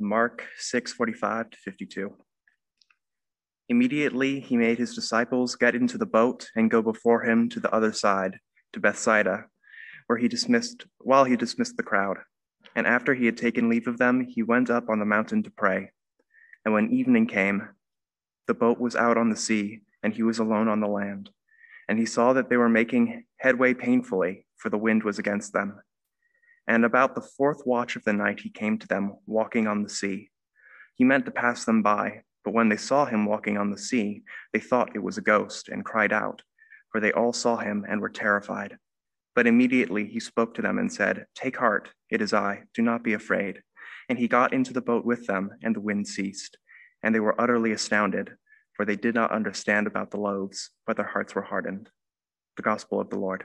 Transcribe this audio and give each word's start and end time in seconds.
Mark 0.00 0.46
6:45 0.58 1.50
to 1.50 1.58
52. 1.58 2.16
Immediately 3.68 4.40
he 4.40 4.56
made 4.56 4.78
his 4.78 4.94
disciples 4.94 5.56
get 5.56 5.74
into 5.74 5.98
the 5.98 6.06
boat 6.06 6.50
and 6.56 6.70
go 6.70 6.80
before 6.80 7.24
him 7.24 7.50
to 7.50 7.60
the 7.60 7.72
other 7.72 7.92
side, 7.92 8.40
to 8.72 8.80
Bethsaida, 8.80 9.46
where 10.06 10.18
he 10.18 10.26
dismissed 10.26 10.86
while 10.98 11.24
he 11.24 11.36
dismissed 11.36 11.76
the 11.76 11.82
crowd. 11.82 12.18
And 12.74 12.86
after 12.86 13.14
he 13.14 13.26
had 13.26 13.36
taken 13.36 13.68
leave 13.68 13.86
of 13.86 13.98
them, 13.98 14.22
he 14.22 14.42
went 14.42 14.70
up 14.70 14.88
on 14.88 15.00
the 15.00 15.04
mountain 15.04 15.42
to 15.42 15.50
pray. 15.50 15.92
And 16.64 16.72
when 16.72 16.90
evening 16.90 17.26
came, 17.26 17.68
the 18.46 18.54
boat 18.54 18.80
was 18.80 18.96
out 18.96 19.18
on 19.18 19.28
the 19.28 19.36
sea, 19.36 19.82
and 20.02 20.14
he 20.14 20.22
was 20.22 20.38
alone 20.38 20.68
on 20.68 20.80
the 20.80 20.88
land. 20.88 21.30
And 21.88 21.98
he 21.98 22.06
saw 22.06 22.32
that 22.32 22.48
they 22.48 22.56
were 22.56 22.68
making 22.68 23.24
headway 23.36 23.74
painfully, 23.74 24.46
for 24.56 24.70
the 24.70 24.78
wind 24.78 25.02
was 25.02 25.18
against 25.18 25.52
them. 25.52 25.80
And 26.70 26.84
about 26.84 27.14
the 27.14 27.28
fourth 27.36 27.62
watch 27.66 27.96
of 27.96 28.04
the 28.04 28.12
night 28.14 28.40
he 28.40 28.48
came 28.48 28.78
to 28.78 28.88
them, 28.88 29.16
walking 29.26 29.66
on 29.66 29.82
the 29.82 29.88
sea. 29.88 30.30
He 30.94 31.04
meant 31.04 31.26
to 31.26 31.30
pass 31.30 31.64
them 31.64 31.82
by 31.82 32.22
but 32.44 32.54
when 32.54 32.68
they 32.68 32.76
saw 32.76 33.04
him 33.04 33.26
walking 33.26 33.58
on 33.58 33.70
the 33.70 33.78
sea, 33.78 34.22
they 34.52 34.60
thought 34.60 34.94
it 34.94 35.02
was 35.02 35.18
a 35.18 35.22
ghost 35.22 35.68
and 35.68 35.84
cried 35.84 36.12
out, 36.12 36.42
for 36.90 37.00
they 37.00 37.12
all 37.12 37.32
saw 37.32 37.56
him 37.56 37.84
and 37.88 38.00
were 38.00 38.08
terrified. 38.08 38.78
But 39.34 39.46
immediately 39.46 40.06
he 40.06 40.20
spoke 40.20 40.54
to 40.54 40.62
them 40.62 40.78
and 40.78 40.92
said, 40.92 41.26
Take 41.34 41.56
heart, 41.56 41.90
it 42.10 42.22
is 42.22 42.32
I, 42.32 42.64
do 42.74 42.82
not 42.82 43.04
be 43.04 43.12
afraid. 43.12 43.62
And 44.08 44.18
he 44.18 44.26
got 44.26 44.52
into 44.52 44.72
the 44.72 44.80
boat 44.80 45.04
with 45.04 45.26
them, 45.26 45.50
and 45.62 45.76
the 45.76 45.80
wind 45.80 46.08
ceased. 46.08 46.56
And 47.02 47.14
they 47.14 47.20
were 47.20 47.40
utterly 47.40 47.72
astounded, 47.72 48.32
for 48.74 48.84
they 48.84 48.96
did 48.96 49.14
not 49.14 49.30
understand 49.30 49.86
about 49.86 50.10
the 50.10 50.18
loaves, 50.18 50.70
but 50.86 50.96
their 50.96 51.06
hearts 51.06 51.34
were 51.34 51.42
hardened. 51.42 51.90
The 52.56 52.62
Gospel 52.62 53.00
of 53.00 53.10
the 53.10 53.18
Lord. 53.18 53.44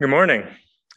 Good 0.00 0.10
morning. 0.10 0.46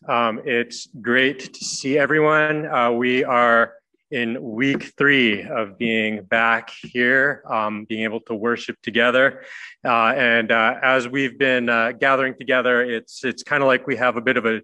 Um, 0.08 0.42
it's 0.46 0.88
great 1.02 1.56
to 1.56 1.66
see 1.66 1.98
everyone. 1.98 2.68
Uh, 2.68 2.92
we 2.92 3.24
are 3.24 3.74
in 4.12 4.40
week 4.40 4.94
three 4.96 5.42
of 5.42 5.80
being 5.80 6.22
back 6.22 6.70
here, 6.70 7.42
um, 7.50 7.86
being 7.86 8.04
able 8.04 8.20
to 8.28 8.36
worship 8.36 8.80
together. 8.84 9.42
Uh, 9.84 10.14
and 10.16 10.52
uh, 10.52 10.76
as 10.84 11.08
we've 11.08 11.36
been 11.40 11.68
uh, 11.68 11.94
gathering 11.94 12.36
together, 12.38 12.84
it's 12.84 13.26
it's 13.26 13.42
kind 13.42 13.64
of 13.64 13.68
like 13.68 13.88
we 13.88 13.96
have 13.96 14.18
a 14.18 14.22
bit 14.22 14.38
of 14.38 14.46
a 14.46 14.62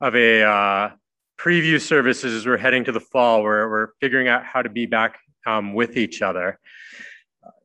of 0.00 0.16
a 0.16 0.42
uh, 0.42 0.90
preview 1.38 1.78
services 1.78 2.32
as 2.32 2.46
we're 2.46 2.56
heading 2.56 2.84
to 2.84 2.92
the 2.92 3.00
fall, 3.00 3.42
where 3.42 3.68
we're 3.68 3.88
figuring 4.00 4.28
out 4.28 4.46
how 4.46 4.62
to 4.62 4.70
be 4.70 4.86
back 4.86 5.18
um, 5.46 5.74
with 5.74 5.98
each 5.98 6.22
other. 6.22 6.58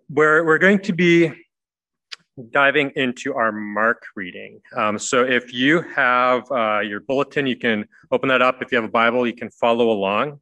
We're 0.10 0.44
we're 0.44 0.58
going 0.58 0.80
to 0.80 0.92
be 0.92 1.32
diving 2.52 2.92
into 2.96 3.34
our 3.34 3.52
Mark 3.52 4.04
reading. 4.16 4.62
Um, 4.76 4.98
so 4.98 5.24
if 5.24 5.54
you 5.54 5.82
have 5.82 6.50
uh, 6.52 6.80
your 6.80 7.00
bulletin, 7.02 7.48
you 7.48 7.58
can 7.58 7.86
open 8.12 8.30
that 8.30 8.42
up. 8.42 8.62
If 8.62 8.72
you 8.72 8.78
have 8.78 8.86
a 8.86 8.92
Bible, 8.92 9.28
you 9.28 9.34
can 9.34 9.50
follow 9.50 9.92
along. 9.92 10.40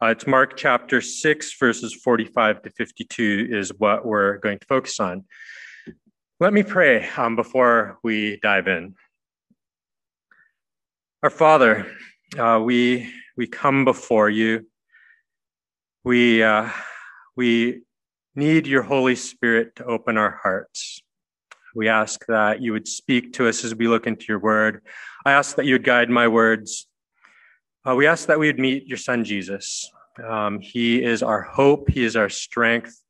Uh, 0.00 0.06
it's 0.06 0.26
Mark 0.26 0.56
chapter 0.56 1.00
6, 1.00 1.58
verses 1.58 1.92
45 1.94 2.62
to 2.62 2.70
52 2.70 3.48
is 3.50 3.72
what 3.78 4.06
we're 4.06 4.38
going 4.38 4.58
to 4.58 4.66
focus 4.66 5.00
on. 5.00 5.24
Let 6.38 6.52
me 6.52 6.62
pray 6.62 7.08
um, 7.16 7.34
before 7.34 7.98
we 8.04 8.38
dive 8.40 8.68
in. 8.68 8.94
Our 11.22 11.30
Father, 11.30 11.90
uh, 12.38 12.60
we, 12.62 13.12
we 13.36 13.48
come 13.48 13.84
before 13.84 14.30
you. 14.30 14.68
We, 16.04 16.44
uh, 16.44 16.70
we 17.34 17.82
need 18.36 18.68
your 18.68 18.82
Holy 18.82 19.16
Spirit 19.16 19.74
to 19.76 19.84
open 19.84 20.16
our 20.16 20.38
hearts. 20.42 21.02
We 21.78 21.86
ask 21.86 22.26
that 22.26 22.60
you 22.60 22.72
would 22.72 22.88
speak 22.88 23.34
to 23.34 23.46
us 23.46 23.64
as 23.64 23.72
we 23.72 23.86
look 23.86 24.08
into 24.08 24.24
your 24.28 24.40
word. 24.40 24.82
I 25.24 25.30
ask 25.30 25.54
that 25.54 25.64
you 25.64 25.74
would 25.74 25.84
guide 25.84 26.10
my 26.10 26.26
words. 26.26 26.88
Uh, 27.88 27.94
we 27.94 28.08
ask 28.08 28.26
that 28.26 28.40
we 28.40 28.48
would 28.48 28.58
meet 28.58 28.88
your 28.88 28.98
son, 28.98 29.22
Jesus. 29.22 29.88
Um, 30.28 30.58
he 30.58 31.00
is 31.00 31.22
our 31.22 31.40
hope, 31.40 31.88
he 31.88 32.02
is 32.02 32.16
our 32.16 32.28
strength. 32.28 33.00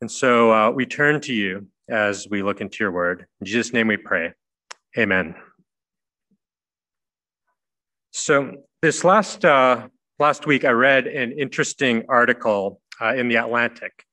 And 0.00 0.10
so 0.10 0.52
uh, 0.52 0.70
we 0.72 0.86
turn 0.86 1.20
to 1.20 1.32
you 1.32 1.68
as 1.88 2.26
we 2.28 2.42
look 2.42 2.60
into 2.60 2.78
your 2.82 2.90
word. 2.90 3.26
In 3.40 3.46
Jesus' 3.46 3.72
name 3.72 3.86
we 3.86 3.96
pray. 3.96 4.32
Amen. 4.98 5.36
So 8.10 8.56
this 8.82 9.04
last 9.04 9.44
uh, 9.44 9.86
last 10.18 10.46
week, 10.48 10.64
I 10.64 10.70
read 10.70 11.06
an 11.06 11.30
interesting 11.30 12.02
article 12.08 12.80
uh, 13.00 13.14
in 13.14 13.28
the 13.28 13.36
Atlantic 13.36 14.04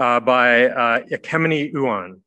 uh, 0.00 0.18
by 0.18 0.64
uh, 0.64 1.02
Ekemini 1.12 1.72
Uwan. 1.72 2.22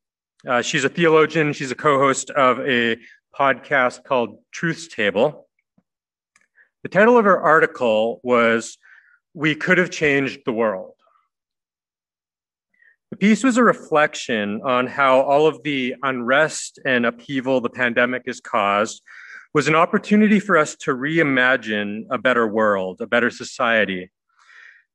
Uh, 0.47 0.61
she's 0.61 0.83
a 0.83 0.89
theologian. 0.89 1.53
She's 1.53 1.71
a 1.71 1.75
co 1.75 1.99
host 1.99 2.29
of 2.31 2.59
a 2.59 2.97
podcast 3.37 4.03
called 4.03 4.39
Truth's 4.51 4.87
Table. 4.87 5.47
The 6.83 6.89
title 6.89 7.17
of 7.17 7.23
her 7.23 7.39
article 7.39 8.19
was 8.23 8.77
We 9.33 9.55
Could 9.55 9.77
Have 9.77 9.89
Changed 9.89 10.41
the 10.45 10.51
World. 10.51 10.93
The 13.11 13.17
piece 13.17 13.43
was 13.43 13.57
a 13.57 13.63
reflection 13.63 14.61
on 14.65 14.87
how 14.87 15.21
all 15.21 15.47
of 15.47 15.63
the 15.63 15.95
unrest 16.03 16.79
and 16.85 17.05
upheaval 17.05 17.61
the 17.61 17.69
pandemic 17.69 18.23
has 18.25 18.41
caused 18.41 19.01
was 19.53 19.67
an 19.67 19.75
opportunity 19.75 20.39
for 20.39 20.57
us 20.57 20.75
to 20.77 20.91
reimagine 20.91 22.05
a 22.09 22.17
better 22.17 22.47
world, 22.47 22.99
a 23.01 23.07
better 23.07 23.29
society, 23.29 24.11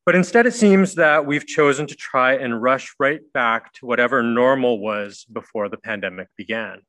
but 0.08 0.16
instead, 0.16 0.46
it 0.46 0.54
seems 0.54 0.94
that 0.94 1.26
we've 1.26 1.46
chosen 1.46 1.86
to 1.86 1.94
try 1.94 2.32
and 2.32 2.62
rush 2.62 2.94
right 2.98 3.20
back 3.34 3.74
to 3.74 3.84
whatever 3.84 4.22
normal 4.22 4.80
was 4.80 5.26
before 5.30 5.68
the 5.68 5.76
pandemic 5.76 6.28
began. 6.34 6.80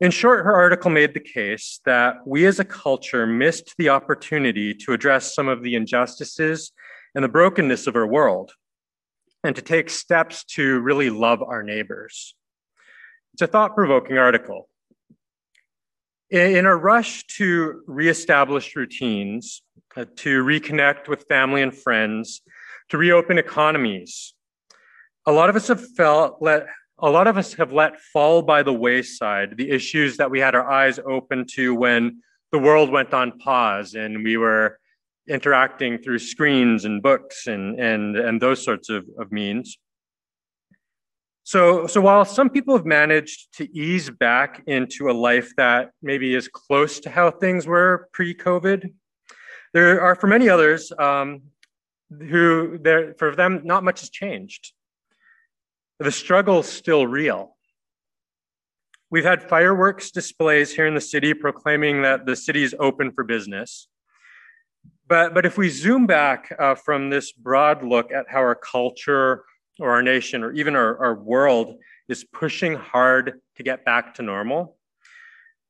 In 0.00 0.10
short, 0.10 0.44
her 0.44 0.52
article 0.52 0.90
made 0.90 1.14
the 1.14 1.20
case 1.20 1.78
that 1.84 2.16
we 2.26 2.46
as 2.46 2.58
a 2.58 2.64
culture 2.64 3.28
missed 3.28 3.76
the 3.78 3.90
opportunity 3.90 4.74
to 4.74 4.92
address 4.92 5.36
some 5.36 5.46
of 5.46 5.62
the 5.62 5.76
injustices 5.76 6.72
and 7.14 7.22
the 7.22 7.28
brokenness 7.28 7.86
of 7.86 7.94
our 7.94 8.08
world 8.08 8.50
and 9.44 9.54
to 9.54 9.62
take 9.62 9.88
steps 9.88 10.42
to 10.46 10.80
really 10.80 11.10
love 11.10 11.44
our 11.44 11.62
neighbors. 11.62 12.34
It's 13.34 13.42
a 13.42 13.46
thought 13.46 13.76
provoking 13.76 14.18
article. 14.18 14.68
In 16.28 16.66
a 16.66 16.74
rush 16.74 17.24
to 17.36 17.84
reestablish 17.86 18.74
routines, 18.74 19.62
Uh, 19.96 20.04
to 20.16 20.42
reconnect 20.42 21.06
with 21.06 21.24
family 21.28 21.62
and 21.62 21.72
friends, 21.72 22.42
to 22.88 22.98
reopen 22.98 23.38
economies. 23.38 24.34
A 25.24 25.30
lot 25.30 25.48
of 25.48 25.54
us 25.54 25.68
have 25.68 25.88
felt 25.94 26.38
let 26.40 26.66
a 26.98 27.08
lot 27.08 27.28
of 27.28 27.38
us 27.38 27.54
have 27.54 27.72
let 27.72 28.00
fall 28.00 28.42
by 28.42 28.64
the 28.64 28.72
wayside 28.72 29.56
the 29.56 29.70
issues 29.70 30.16
that 30.16 30.32
we 30.32 30.40
had 30.40 30.56
our 30.56 30.68
eyes 30.68 30.98
open 31.06 31.46
to 31.52 31.76
when 31.76 32.22
the 32.50 32.58
world 32.58 32.90
went 32.90 33.14
on 33.14 33.38
pause 33.38 33.94
and 33.94 34.24
we 34.24 34.36
were 34.36 34.80
interacting 35.28 35.98
through 35.98 36.18
screens 36.18 36.84
and 36.84 37.00
books 37.00 37.46
and 37.46 37.78
and 37.78 38.16
and 38.16 38.42
those 38.42 38.64
sorts 38.64 38.90
of, 38.90 39.06
of 39.20 39.30
means. 39.30 39.78
So, 41.44 41.86
so 41.86 42.00
while 42.00 42.24
some 42.24 42.50
people 42.50 42.74
have 42.76 42.86
managed 42.86 43.54
to 43.58 43.68
ease 43.76 44.10
back 44.10 44.62
into 44.66 45.08
a 45.08 45.12
life 45.12 45.52
that 45.56 45.90
maybe 46.02 46.34
is 46.34 46.48
close 46.48 46.98
to 47.00 47.10
how 47.10 47.30
things 47.30 47.66
were 47.66 48.08
pre-COVID, 48.12 48.90
there 49.74 50.00
are 50.00 50.14
for 50.14 50.28
many 50.28 50.48
others 50.48 50.92
um, 50.98 51.42
who, 52.08 52.78
there, 52.80 53.12
for 53.14 53.34
them, 53.34 53.62
not 53.64 53.82
much 53.82 54.00
has 54.00 54.08
changed. 54.08 54.72
The 55.98 56.12
struggle 56.12 56.60
is 56.60 56.66
still 56.66 57.06
real. 57.06 57.56
We've 59.10 59.24
had 59.24 59.42
fireworks 59.42 60.12
displays 60.12 60.72
here 60.72 60.86
in 60.86 60.94
the 60.94 61.00
city 61.00 61.34
proclaiming 61.34 62.02
that 62.02 62.24
the 62.24 62.36
city 62.36 62.62
is 62.62 62.74
open 62.78 63.12
for 63.12 63.24
business. 63.24 63.88
But, 65.08 65.34
but 65.34 65.44
if 65.44 65.58
we 65.58 65.68
zoom 65.68 66.06
back 66.06 66.54
uh, 66.58 66.76
from 66.76 67.10
this 67.10 67.32
broad 67.32 67.84
look 67.84 68.12
at 68.12 68.26
how 68.28 68.38
our 68.38 68.54
culture 68.54 69.44
or 69.80 69.90
our 69.90 70.02
nation 70.02 70.42
or 70.44 70.52
even 70.52 70.76
our, 70.76 70.96
our 70.98 71.14
world 71.16 71.76
is 72.08 72.24
pushing 72.24 72.74
hard 72.74 73.40
to 73.56 73.62
get 73.62 73.84
back 73.84 74.14
to 74.14 74.22
normal, 74.22 74.76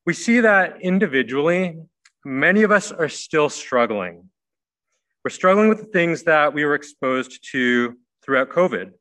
we 0.06 0.12
see 0.12 0.40
that 0.40 0.82
individually 0.82 1.78
many 2.24 2.62
of 2.62 2.70
us 2.70 2.92
are 2.92 3.08
still 3.08 3.48
struggling. 3.48 4.28
We're 5.24 5.30
struggling 5.30 5.68
with 5.68 5.78
the 5.78 5.86
things 5.86 6.24
that 6.24 6.52
we 6.52 6.64
were 6.64 6.74
exposed 6.74 7.46
to 7.52 7.96
throughout 8.22 8.50
COVID, 8.50 8.92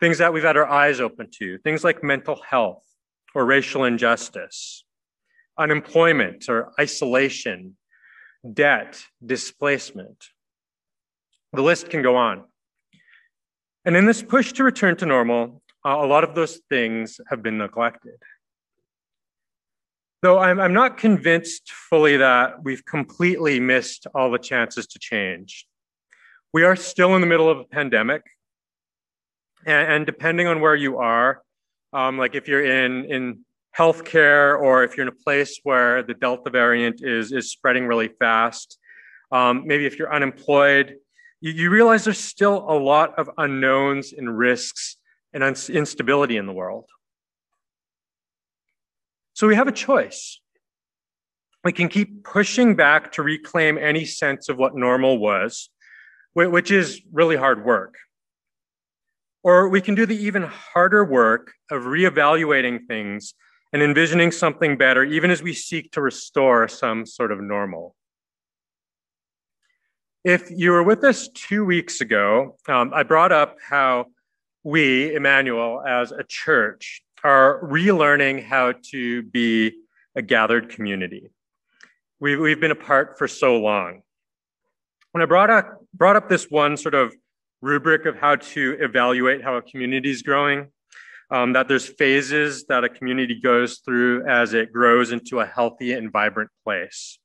things 0.00 0.18
that 0.18 0.32
we've 0.32 0.42
had 0.42 0.56
our 0.56 0.68
eyes 0.68 1.00
open 1.00 1.28
to, 1.38 1.58
things 1.58 1.84
like 1.84 2.02
mental 2.02 2.40
health 2.48 2.84
or 3.34 3.44
racial 3.44 3.84
injustice, 3.84 4.84
unemployment 5.58 6.48
or 6.48 6.72
isolation, 6.80 7.76
debt, 8.52 9.00
displacement. 9.24 10.24
The 11.52 11.62
list 11.62 11.90
can 11.90 12.02
go 12.02 12.16
on. 12.16 12.44
And 13.84 13.96
in 13.96 14.06
this 14.06 14.22
push 14.22 14.52
to 14.54 14.64
return 14.64 14.96
to 14.98 15.06
normal, 15.06 15.62
uh, 15.84 15.96
a 16.00 16.06
lot 16.06 16.24
of 16.24 16.34
those 16.34 16.60
things 16.68 17.20
have 17.28 17.42
been 17.42 17.58
neglected. 17.58 18.14
Though 20.22 20.38
I'm, 20.38 20.60
I'm 20.60 20.72
not 20.72 20.98
convinced 20.98 21.72
fully 21.72 22.16
that 22.16 22.62
we've 22.62 22.84
completely 22.84 23.58
missed 23.58 24.06
all 24.14 24.30
the 24.30 24.38
chances 24.38 24.86
to 24.88 25.00
change. 25.00 25.66
We 26.52 26.62
are 26.62 26.76
still 26.76 27.16
in 27.16 27.20
the 27.20 27.26
middle 27.26 27.50
of 27.50 27.58
a 27.58 27.64
pandemic. 27.64 28.22
And, 29.66 29.92
and 29.92 30.06
depending 30.06 30.46
on 30.46 30.60
where 30.60 30.76
you 30.76 30.98
are, 30.98 31.42
um, 31.92 32.18
like 32.18 32.36
if 32.36 32.46
you're 32.46 32.64
in, 32.64 33.04
in 33.06 33.44
healthcare, 33.76 34.60
or 34.60 34.84
if 34.84 34.96
you're 34.96 35.06
in 35.06 35.12
a 35.12 35.24
place 35.24 35.58
where 35.64 36.04
the 36.04 36.14
Delta 36.14 36.50
variant 36.50 37.02
is, 37.02 37.32
is 37.32 37.50
spreading 37.50 37.86
really 37.86 38.08
fast, 38.08 38.78
um, 39.32 39.66
maybe 39.66 39.86
if 39.86 39.98
you're 39.98 40.14
unemployed, 40.14 40.96
you, 41.40 41.52
you, 41.52 41.70
realize 41.70 42.04
there's 42.04 42.18
still 42.18 42.58
a 42.68 42.78
lot 42.78 43.18
of 43.18 43.30
unknowns 43.38 44.12
and 44.12 44.36
risks 44.36 44.98
and 45.32 45.42
instability 45.42 46.36
in 46.36 46.46
the 46.46 46.52
world. 46.52 46.84
So 49.42 49.48
we 49.48 49.56
have 49.56 49.66
a 49.66 49.72
choice. 49.72 50.38
We 51.64 51.72
can 51.72 51.88
keep 51.88 52.22
pushing 52.22 52.76
back 52.76 53.10
to 53.14 53.24
reclaim 53.24 53.76
any 53.76 54.04
sense 54.04 54.48
of 54.48 54.56
what 54.56 54.76
normal 54.76 55.18
was, 55.18 55.68
which 56.32 56.70
is 56.70 57.02
really 57.10 57.34
hard 57.34 57.64
work. 57.64 57.96
Or 59.42 59.68
we 59.68 59.80
can 59.80 59.96
do 59.96 60.06
the 60.06 60.14
even 60.14 60.44
harder 60.44 61.04
work 61.04 61.54
of 61.72 61.82
reevaluating 61.82 62.86
things 62.86 63.34
and 63.72 63.82
envisioning 63.82 64.30
something 64.30 64.76
better, 64.76 65.02
even 65.02 65.32
as 65.32 65.42
we 65.42 65.54
seek 65.54 65.90
to 65.90 66.00
restore 66.00 66.68
some 66.68 67.04
sort 67.04 67.32
of 67.32 67.40
normal. 67.40 67.96
If 70.22 70.52
you 70.52 70.70
were 70.70 70.84
with 70.84 71.02
us 71.02 71.28
two 71.34 71.64
weeks 71.64 72.00
ago, 72.00 72.58
um, 72.68 72.92
I 72.94 73.02
brought 73.02 73.32
up 73.32 73.56
how 73.60 74.06
we, 74.62 75.12
Emmanuel, 75.12 75.82
as 75.84 76.12
a 76.12 76.22
church, 76.22 77.02
are 77.24 77.60
relearning 77.62 78.44
how 78.44 78.72
to 78.90 79.22
be 79.22 79.72
a 80.14 80.22
gathered 80.22 80.68
community. 80.68 81.30
We've, 82.20 82.38
we've 82.38 82.60
been 82.60 82.70
apart 82.70 83.18
for 83.18 83.28
so 83.28 83.58
long. 83.58 84.02
When 85.12 85.22
I 85.22 85.26
brought 85.26 85.50
up, 85.50 85.80
brought 85.94 86.16
up 86.16 86.28
this 86.28 86.46
one 86.50 86.76
sort 86.76 86.94
of 86.94 87.14
rubric 87.60 88.06
of 88.06 88.16
how 88.16 88.36
to 88.36 88.76
evaluate 88.80 89.42
how 89.42 89.56
a 89.56 89.62
community 89.62 90.10
is 90.10 90.22
growing, 90.22 90.68
um, 91.30 91.52
that 91.54 91.68
there's 91.68 91.86
phases 91.86 92.66
that 92.66 92.84
a 92.84 92.88
community 92.88 93.40
goes 93.40 93.78
through 93.78 94.26
as 94.28 94.52
it 94.52 94.72
grows 94.72 95.12
into 95.12 95.40
a 95.40 95.46
healthy 95.46 95.92
and 95.92 96.12
vibrant 96.12 96.50
place. 96.64 97.18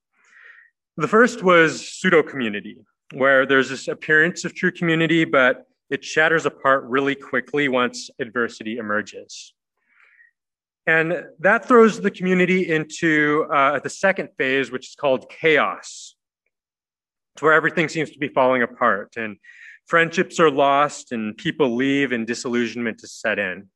The 0.96 1.08
first 1.08 1.44
was 1.44 1.88
pseudo 1.88 2.24
community, 2.24 2.78
where 3.14 3.46
there's 3.46 3.70
this 3.70 3.88
appearance 3.88 4.46
of 4.46 4.56
true 4.56 4.72
community, 4.72 5.26
but 5.26 5.66
it 5.90 6.04
shatters 6.04 6.46
apart 6.46 6.84
really 6.86 7.16
quickly 7.16 7.68
once 7.68 8.10
adversity 8.20 8.78
emerges. 8.78 9.54
And 10.88 11.26
that 11.40 11.68
throws 11.68 12.00
the 12.00 12.10
community 12.10 12.72
into 12.72 13.46
uh, 13.54 13.80
the 13.80 13.90
second 13.90 14.30
phase, 14.38 14.72
which 14.72 14.88
is 14.88 14.96
called 14.96 15.30
chaos. 15.30 16.16
It's 17.36 17.42
where 17.42 17.54
everything 17.54 17.90
seems 17.90 18.10
to 18.12 18.20
be 18.20 18.30
falling 18.30 18.64
apart 18.64 19.16
and 19.18 19.36
friendships 19.86 20.40
are 20.40 20.50
lost 20.50 21.12
and 21.12 21.36
people 21.36 21.76
leave 21.76 22.12
and 22.14 22.26
disillusionment 22.26 23.04
is 23.04 23.12
set 23.12 23.38
in. 23.38 23.68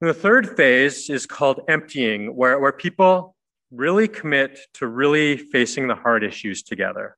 And 0.00 0.10
the 0.10 0.14
third 0.14 0.56
phase 0.56 1.08
is 1.08 1.26
called 1.26 1.60
emptying, 1.68 2.36
where, 2.36 2.58
where 2.58 2.72
people 2.72 3.34
really 3.70 4.08
commit 4.08 4.58
to 4.74 4.86
really 4.86 5.36
facing 5.36 5.88
the 5.88 5.94
hard 5.94 6.22
issues 6.22 6.62
together, 6.62 7.16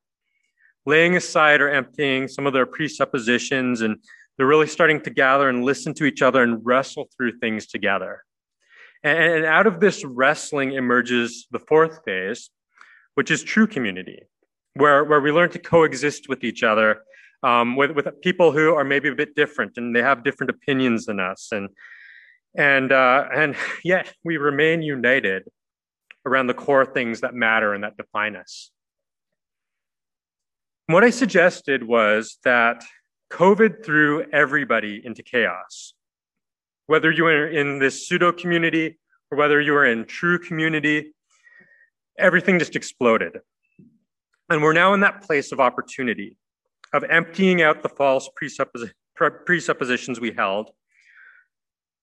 laying 0.86 1.16
aside 1.16 1.60
or 1.60 1.68
emptying 1.68 2.28
some 2.28 2.46
of 2.46 2.52
their 2.52 2.66
presuppositions, 2.66 3.80
and 3.80 3.96
they're 4.36 4.46
really 4.46 4.66
starting 4.66 5.00
to 5.00 5.10
gather 5.10 5.48
and 5.48 5.64
listen 5.64 5.94
to 5.94 6.04
each 6.04 6.22
other 6.22 6.42
and 6.42 6.64
wrestle 6.64 7.08
through 7.16 7.38
things 7.38 7.66
together. 7.66 8.22
And 9.04 9.44
out 9.44 9.66
of 9.66 9.80
this 9.80 10.02
wrestling 10.02 10.72
emerges 10.72 11.46
the 11.50 11.58
fourth 11.58 12.00
phase, 12.06 12.48
which 13.16 13.30
is 13.30 13.42
true 13.42 13.66
community, 13.66 14.22
where, 14.74 15.04
where 15.04 15.20
we 15.20 15.30
learn 15.30 15.50
to 15.50 15.58
coexist 15.58 16.26
with 16.26 16.42
each 16.42 16.62
other, 16.62 17.02
um, 17.42 17.76
with, 17.76 17.90
with 17.90 18.08
people 18.22 18.50
who 18.50 18.74
are 18.74 18.82
maybe 18.82 19.10
a 19.10 19.14
bit 19.14 19.36
different 19.36 19.76
and 19.76 19.94
they 19.94 20.00
have 20.00 20.24
different 20.24 20.48
opinions 20.48 21.04
than 21.04 21.20
us. 21.20 21.50
And, 21.52 21.68
and, 22.56 22.92
uh, 22.92 23.26
and 23.32 23.54
yet 23.84 24.10
we 24.24 24.38
remain 24.38 24.80
united 24.80 25.44
around 26.24 26.46
the 26.46 26.54
core 26.54 26.86
things 26.86 27.20
that 27.20 27.34
matter 27.34 27.74
and 27.74 27.84
that 27.84 27.98
define 27.98 28.36
us. 28.36 28.70
what 30.86 31.04
I 31.04 31.10
suggested 31.10 31.86
was 31.86 32.38
that 32.44 32.82
COVID 33.30 33.84
threw 33.84 34.24
everybody 34.32 35.02
into 35.04 35.22
chaos 35.22 35.92
whether 36.86 37.10
you 37.10 37.26
are 37.26 37.46
in 37.46 37.78
this 37.78 38.06
pseudo 38.06 38.32
community 38.32 38.98
or 39.30 39.38
whether 39.38 39.60
you 39.60 39.74
are 39.74 39.86
in 39.86 40.04
true 40.04 40.38
community, 40.38 41.14
everything 42.18 42.58
just 42.58 42.76
exploded. 42.76 43.40
And 44.50 44.62
we're 44.62 44.74
now 44.74 44.92
in 44.94 45.00
that 45.00 45.22
place 45.22 45.52
of 45.52 45.60
opportunity, 45.60 46.36
of 46.92 47.04
emptying 47.04 47.62
out 47.62 47.82
the 47.82 47.88
false 47.88 48.28
presuppos- 48.40 48.92
presuppositions 49.46 50.20
we 50.20 50.32
held, 50.32 50.70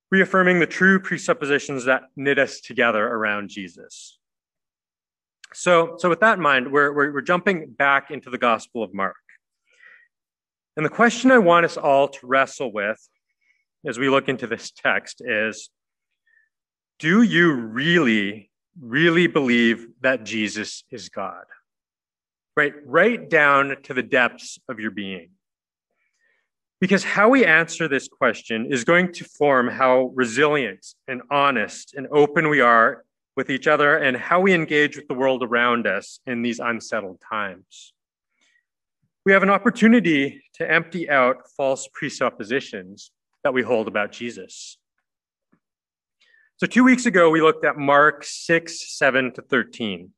reaffirming 0.10 0.60
the 0.60 0.68
true 0.68 1.00
presuppositions 1.00 1.86
that 1.86 2.04
knit 2.16 2.40
us 2.40 2.60
together 2.60 3.06
around 3.06 3.50
Jesus. 3.50 4.18
So, 5.54 5.96
so 5.98 6.10
with 6.10 6.22
that 6.22 6.38
in 6.38 6.44
mind, 6.44 6.72
we're, 6.72 6.94
we're, 6.94 7.14
we're 7.14 7.22
jumping 7.22 7.72
back 7.72 8.10
into 8.10 8.30
the 8.30 8.38
Gospel 8.38 8.84
of 8.84 8.94
Mark. 8.94 9.16
And 10.76 10.86
the 10.86 10.90
question 10.90 11.32
I 11.32 11.38
want 11.38 11.66
us 11.66 11.78
all 11.78 12.08
to 12.08 12.28
wrestle 12.28 12.72
with 12.72 12.98
as 13.86 13.98
we 13.98 14.10
look 14.10 14.30
into 14.30 14.48
this 14.48 14.72
text 14.72 15.22
is 15.24 15.70
do 17.00 17.24
you 17.24 17.52
really, 17.54 18.52
really 18.80 19.28
believe 19.28 19.88
that 20.02 20.24
Jesus 20.24 20.84
is 20.92 21.10
God? 21.10 21.46
Right, 22.56 22.74
right 22.86 23.28
down 23.28 23.78
to 23.84 23.94
the 23.94 24.04
depths 24.04 24.60
of 24.70 24.80
your 24.80 24.92
being. 24.92 25.30
Because 26.80 27.04
how 27.04 27.30
we 27.30 27.46
answer 27.46 27.88
this 27.88 28.08
question 28.08 28.68
is 28.72 28.84
going 28.84 29.14
to 29.14 29.24
form 29.24 29.68
how 29.68 30.12
resilient 30.14 30.86
and 31.08 31.22
honest 31.32 31.94
and 31.96 32.08
open 32.12 32.50
we 32.50 32.60
are 32.62 33.04
with 33.36 33.50
each 33.50 33.68
other 33.68 33.98
and 33.98 34.18
how 34.18 34.42
we 34.42 34.54
engage 34.54 34.96
with 34.96 35.08
the 35.08 35.14
world 35.14 35.44
around 35.44 35.88
us 35.88 36.20
in 36.28 36.42
these 36.42 36.60
unsettled 36.60 37.20
times. 37.28 37.94
We 39.26 39.32
have 39.32 39.44
an 39.44 39.50
opportunity 39.50 40.44
to 40.56 40.70
empty 40.70 41.10
out 41.10 41.48
false 41.56 41.88
presuppositions 41.94 43.12
that 43.44 43.54
we 43.54 43.62
hold 43.62 43.88
about 43.88 44.12
Jesus. 44.12 44.78
So, 46.58 46.68
two 46.68 46.84
weeks 46.84 47.06
ago, 47.06 47.30
we 47.30 47.42
looked 47.42 47.66
at 47.66 47.78
Mark 47.78 48.24
6, 48.24 48.98
7 48.98 49.34
to 49.34 49.42
13. 49.42 50.12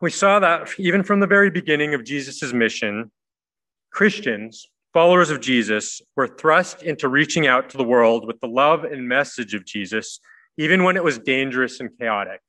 We 0.00 0.10
saw 0.10 0.38
that 0.40 0.68
even 0.78 1.02
from 1.02 1.20
the 1.20 1.26
very 1.26 1.50
beginning 1.50 1.94
of 1.94 2.04
Jesus' 2.04 2.52
mission, 2.52 3.10
Christians, 3.90 4.66
followers 4.92 5.30
of 5.30 5.40
Jesus, 5.40 6.02
were 6.14 6.28
thrust 6.28 6.82
into 6.82 7.08
reaching 7.08 7.46
out 7.46 7.70
to 7.70 7.78
the 7.78 7.84
world 7.84 8.26
with 8.26 8.38
the 8.40 8.48
love 8.48 8.84
and 8.84 9.08
message 9.08 9.54
of 9.54 9.64
Jesus, 9.64 10.20
even 10.58 10.84
when 10.84 10.96
it 10.96 11.04
was 11.04 11.18
dangerous 11.18 11.80
and 11.80 11.90
chaotic. 11.98 12.40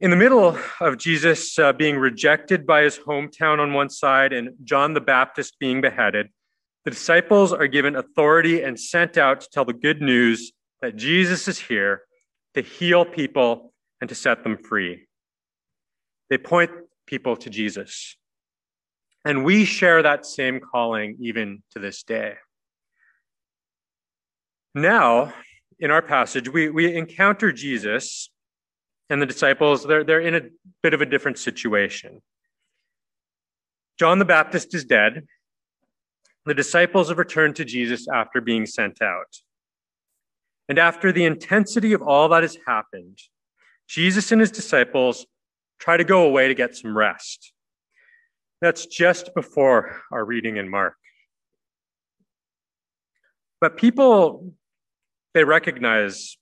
In 0.00 0.10
the 0.10 0.16
middle 0.16 0.58
of 0.80 0.98
Jesus 0.98 1.56
uh, 1.60 1.72
being 1.72 1.96
rejected 1.96 2.66
by 2.66 2.82
his 2.82 2.98
hometown 2.98 3.60
on 3.60 3.72
one 3.72 3.88
side 3.88 4.32
and 4.32 4.50
John 4.64 4.94
the 4.94 5.00
Baptist 5.00 5.60
being 5.60 5.80
beheaded, 5.80 6.26
the 6.84 6.90
disciples 6.90 7.52
are 7.52 7.66
given 7.66 7.96
authority 7.96 8.62
and 8.62 8.78
sent 8.78 9.16
out 9.16 9.40
to 9.42 9.48
tell 9.50 9.64
the 9.64 9.72
good 9.72 10.02
news 10.02 10.52
that 10.80 10.96
Jesus 10.96 11.46
is 11.46 11.58
here 11.58 12.02
to 12.54 12.62
heal 12.62 13.04
people 13.04 13.72
and 14.00 14.08
to 14.08 14.14
set 14.14 14.42
them 14.42 14.56
free. 14.56 15.06
They 16.28 16.38
point 16.38 16.70
people 17.06 17.36
to 17.36 17.50
Jesus. 17.50 18.16
And 19.24 19.44
we 19.44 19.64
share 19.64 20.02
that 20.02 20.26
same 20.26 20.60
calling 20.60 21.16
even 21.20 21.62
to 21.72 21.78
this 21.78 22.02
day. 22.02 22.34
Now, 24.74 25.32
in 25.78 25.90
our 25.90 26.02
passage, 26.02 26.48
we, 26.48 26.68
we 26.68 26.96
encounter 26.96 27.52
Jesus 27.52 28.30
and 29.10 29.22
the 29.22 29.26
disciples. 29.26 29.84
They're, 29.84 30.02
they're 30.02 30.20
in 30.20 30.34
a 30.34 30.40
bit 30.82 30.94
of 30.94 31.00
a 31.00 31.06
different 31.06 31.38
situation. 31.38 32.22
John 33.98 34.18
the 34.18 34.24
Baptist 34.24 34.74
is 34.74 34.84
dead. 34.84 35.26
The 36.44 36.54
disciples 36.54 37.08
have 37.08 37.18
returned 37.18 37.56
to 37.56 37.64
Jesus 37.64 38.06
after 38.08 38.40
being 38.40 38.66
sent 38.66 39.00
out. 39.00 39.36
And 40.68 40.78
after 40.78 41.12
the 41.12 41.24
intensity 41.24 41.92
of 41.92 42.02
all 42.02 42.28
that 42.30 42.42
has 42.42 42.56
happened, 42.66 43.18
Jesus 43.88 44.32
and 44.32 44.40
his 44.40 44.50
disciples 44.50 45.26
try 45.78 45.96
to 45.96 46.04
go 46.04 46.22
away 46.22 46.48
to 46.48 46.54
get 46.54 46.76
some 46.76 46.96
rest. 46.96 47.52
That's 48.60 48.86
just 48.86 49.34
before 49.34 50.02
our 50.10 50.24
reading 50.24 50.56
in 50.56 50.68
Mark. 50.68 50.94
But 53.60 53.76
people, 53.76 54.54
they 55.34 55.44
recognize 55.44 56.36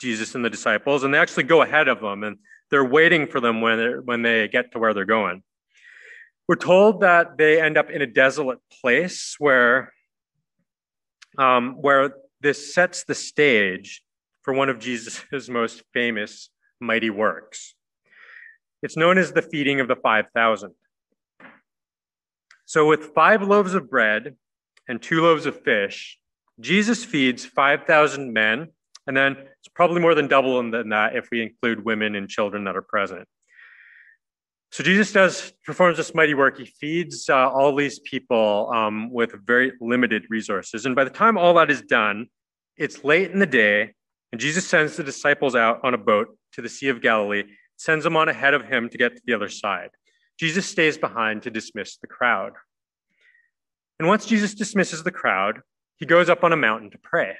Jesus 0.00 0.34
and 0.34 0.44
the 0.44 0.50
disciples, 0.50 1.04
and 1.04 1.12
they 1.12 1.18
actually 1.18 1.44
go 1.44 1.62
ahead 1.62 1.88
of 1.88 2.00
them, 2.00 2.22
and 2.24 2.38
they're 2.70 2.84
waiting 2.84 3.26
for 3.26 3.40
them 3.40 3.60
when, 3.60 4.02
when 4.04 4.22
they 4.22 4.48
get 4.48 4.72
to 4.72 4.78
where 4.78 4.94
they're 4.94 5.04
going. 5.04 5.42
We're 6.50 6.56
told 6.56 7.02
that 7.02 7.38
they 7.38 7.62
end 7.62 7.78
up 7.78 7.90
in 7.90 8.02
a 8.02 8.08
desolate 8.08 8.58
place 8.82 9.36
where, 9.38 9.92
um, 11.38 11.76
where 11.80 12.14
this 12.40 12.74
sets 12.74 13.04
the 13.04 13.14
stage 13.14 14.02
for 14.42 14.52
one 14.52 14.68
of 14.68 14.80
Jesus' 14.80 15.22
most 15.48 15.84
famous 15.94 16.50
mighty 16.80 17.08
works. 17.08 17.76
It's 18.82 18.96
known 18.96 19.16
as 19.16 19.30
the 19.30 19.42
feeding 19.42 19.78
of 19.78 19.86
the 19.86 19.94
5,000. 19.94 20.72
So, 22.64 22.84
with 22.84 23.14
five 23.14 23.42
loaves 23.42 23.74
of 23.74 23.88
bread 23.88 24.34
and 24.88 25.00
two 25.00 25.22
loaves 25.22 25.46
of 25.46 25.62
fish, 25.62 26.18
Jesus 26.58 27.04
feeds 27.04 27.44
5,000 27.46 28.32
men 28.32 28.70
And 29.06 29.16
then 29.16 29.36
it's 29.36 29.68
probably 29.72 30.00
more 30.00 30.16
than 30.16 30.26
double 30.26 30.56
than 30.68 30.88
that 30.88 31.14
if 31.14 31.28
we 31.30 31.42
include 31.42 31.84
women 31.84 32.16
and 32.16 32.28
children 32.28 32.64
that 32.64 32.76
are 32.76 32.82
present. 32.82 33.28
So 34.72 34.84
Jesus 34.84 35.12
does 35.12 35.52
performs 35.64 35.96
this 35.96 36.14
mighty 36.14 36.34
work. 36.34 36.58
He 36.58 36.64
feeds 36.64 37.28
uh, 37.28 37.50
all 37.50 37.74
these 37.74 37.98
people 37.98 38.70
um, 38.72 39.10
with 39.12 39.32
very 39.44 39.72
limited 39.80 40.26
resources, 40.30 40.86
and 40.86 40.94
by 40.94 41.04
the 41.04 41.10
time 41.10 41.36
all 41.36 41.54
that 41.54 41.70
is 41.70 41.82
done, 41.82 42.26
it's 42.76 43.02
late 43.02 43.32
in 43.32 43.40
the 43.40 43.46
day, 43.46 43.94
and 44.30 44.40
Jesus 44.40 44.66
sends 44.66 44.96
the 44.96 45.02
disciples 45.02 45.56
out 45.56 45.80
on 45.82 45.92
a 45.92 45.98
boat 45.98 46.28
to 46.52 46.62
the 46.62 46.68
Sea 46.68 46.88
of 46.88 47.02
Galilee, 47.02 47.44
sends 47.76 48.04
them 48.04 48.16
on 48.16 48.28
ahead 48.28 48.54
of 48.54 48.64
him 48.64 48.88
to 48.88 48.98
get 48.98 49.16
to 49.16 49.22
the 49.26 49.34
other 49.34 49.48
side. 49.48 49.90
Jesus 50.38 50.66
stays 50.66 50.96
behind 50.96 51.42
to 51.42 51.50
dismiss 51.50 51.96
the 51.96 52.06
crowd. 52.06 52.52
And 53.98 54.06
once 54.06 54.24
Jesus 54.24 54.54
dismisses 54.54 55.02
the 55.02 55.10
crowd, 55.10 55.60
he 55.98 56.06
goes 56.06 56.30
up 56.30 56.44
on 56.44 56.52
a 56.52 56.56
mountain 56.56 56.90
to 56.92 56.98
pray. 56.98 57.36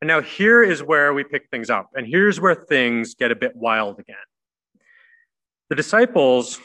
And 0.00 0.08
now 0.08 0.20
here 0.20 0.62
is 0.62 0.82
where 0.82 1.14
we 1.14 1.24
pick 1.24 1.48
things 1.50 1.70
up, 1.70 1.88
and 1.94 2.06
here's 2.06 2.38
where 2.38 2.54
things 2.54 3.14
get 3.14 3.32
a 3.32 3.36
bit 3.36 3.56
wild 3.56 3.98
again. 3.98 4.16
The 5.68 5.76
disciples 5.76 6.60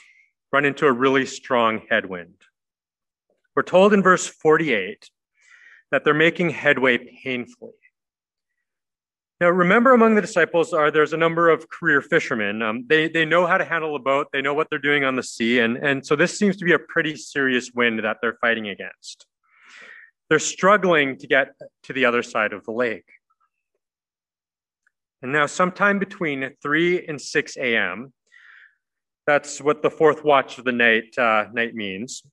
run 0.51 0.65
into 0.65 0.86
a 0.86 0.91
really 0.91 1.25
strong 1.25 1.81
headwind. 1.89 2.36
We're 3.55 3.63
told 3.63 3.93
in 3.93 4.03
verse 4.03 4.27
48 4.27 5.10
that 5.91 6.05
they're 6.05 6.13
making 6.13 6.51
headway 6.51 6.98
painfully. 7.24 7.74
Now, 9.41 9.50
remember, 9.50 9.93
among 9.93 10.13
the 10.13 10.22
disciples 10.22 10.72
are 10.72 10.91
there's 10.91 11.13
a 11.13 11.17
number 11.17 11.50
of 11.50 11.67
career 11.67 12.00
fishermen. 12.00 12.62
Um, 12.62 12.86
they 12.88 13.10
they 13.10 13.25
know 13.25 13.48
how 13.48 13.58
to 13.58 13.65
handle 13.65 13.96
a 13.96 14.00
boat. 14.00 14.27
They 14.31 14.41
know 14.41 14.53
what 14.53 14.70
they're 14.70 14.77
doing 14.77 15.03
on 15.03 15.15
the 15.15 15.24
sea, 15.24 15.60
and 15.60 15.77
and 15.77 16.05
so 16.05 16.15
this 16.15 16.38
seems 16.38 16.58
to 16.58 16.65
be 16.65 16.74
a 16.74 16.79
pretty 16.79 17.15
serious 17.15 17.72
wind 17.74 18.03
that 18.03 18.17
they're 18.22 18.38
fighting 18.39 18.67
against. 18.67 19.25
They're 20.29 20.38
struggling 20.38 21.17
to 21.17 21.27
get 21.27 21.55
to 21.84 21.93
the 21.93 22.05
other 22.05 22.22
side 22.22 22.53
of 22.53 22.63
the 22.65 22.72
lake. 22.72 23.10
And 25.24 25.31
now, 25.31 25.48
sometime 25.48 25.98
between 25.98 26.51
3 26.62 27.08
and 27.08 27.20
6 27.20 27.58
a.m., 27.58 28.13
that's 29.28 29.62
what 29.62 29.82
the 29.82 29.90
fourth 29.90 30.24
watch 30.24 30.58
of 30.58 30.66
the 30.66 30.72
night 30.72 31.18
uh, 31.18 31.46
night 31.54 31.75
means. 31.75 32.24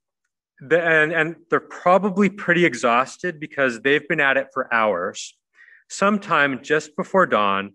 The, 0.61 0.83
and, 0.83 1.13
and 1.13 1.37
they're 1.51 1.61
probably 1.61 2.29
pretty 2.29 2.65
exhausted 2.65 3.39
because 3.39 3.81
they've 3.81 4.07
been 4.09 4.21
at 4.21 4.37
it 4.37 4.49
for 4.53 4.73
hours. 4.73 5.37
Sometime 5.89 6.61
just 6.63 6.97
before 6.97 7.27
dawn, 7.27 7.75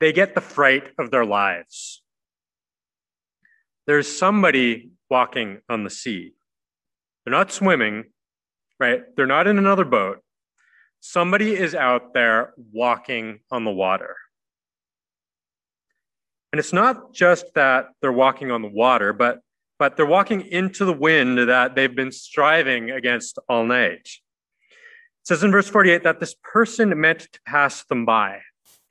they 0.00 0.12
get 0.12 0.34
the 0.34 0.40
fright 0.40 0.90
of 0.98 1.10
their 1.10 1.24
lives. 1.24 2.02
There's 3.86 4.08
somebody 4.08 4.90
walking 5.10 5.60
on 5.68 5.84
the 5.84 5.90
sea. 5.90 6.32
They're 7.24 7.32
not 7.32 7.52
swimming, 7.52 8.04
right? 8.78 9.02
They're 9.16 9.26
not 9.26 9.46
in 9.46 9.58
another 9.58 9.84
boat. 9.84 10.20
Somebody 11.00 11.54
is 11.54 11.74
out 11.74 12.14
there 12.14 12.54
walking 12.72 13.40
on 13.50 13.64
the 13.64 13.70
water. 13.70 14.16
And 16.54 16.60
it's 16.60 16.72
not 16.72 17.12
just 17.12 17.52
that 17.56 17.88
they're 18.00 18.12
walking 18.12 18.52
on 18.52 18.62
the 18.62 18.68
water, 18.68 19.12
but, 19.12 19.40
but 19.76 19.96
they're 19.96 20.06
walking 20.06 20.40
into 20.40 20.84
the 20.84 20.92
wind 20.92 21.36
that 21.36 21.74
they've 21.74 21.92
been 21.92 22.12
striving 22.12 22.92
against 22.92 23.40
all 23.48 23.66
night. 23.66 24.06
It 24.06 25.24
says 25.24 25.42
in 25.42 25.50
verse 25.50 25.68
48 25.68 26.04
that 26.04 26.20
this 26.20 26.36
person 26.44 27.00
meant 27.00 27.26
to 27.32 27.40
pass 27.44 27.82
them 27.86 28.06
by, 28.06 28.38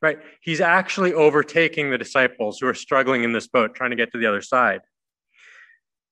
right? 0.01 0.20
He's 0.41 0.60
actually 0.60 1.13
overtaking 1.13 1.89
the 1.89 1.98
disciples 1.98 2.60
who 2.60 2.67
are 2.67 2.74
struggling 2.74 3.24
in 3.24 3.32
this 3.32 3.48
boat, 3.48 3.75
trying 3.75 3.91
to 3.91 3.96
get 3.96 4.12
to 4.12 4.17
the 4.17 4.25
other 4.25 4.41
side. 4.41 4.82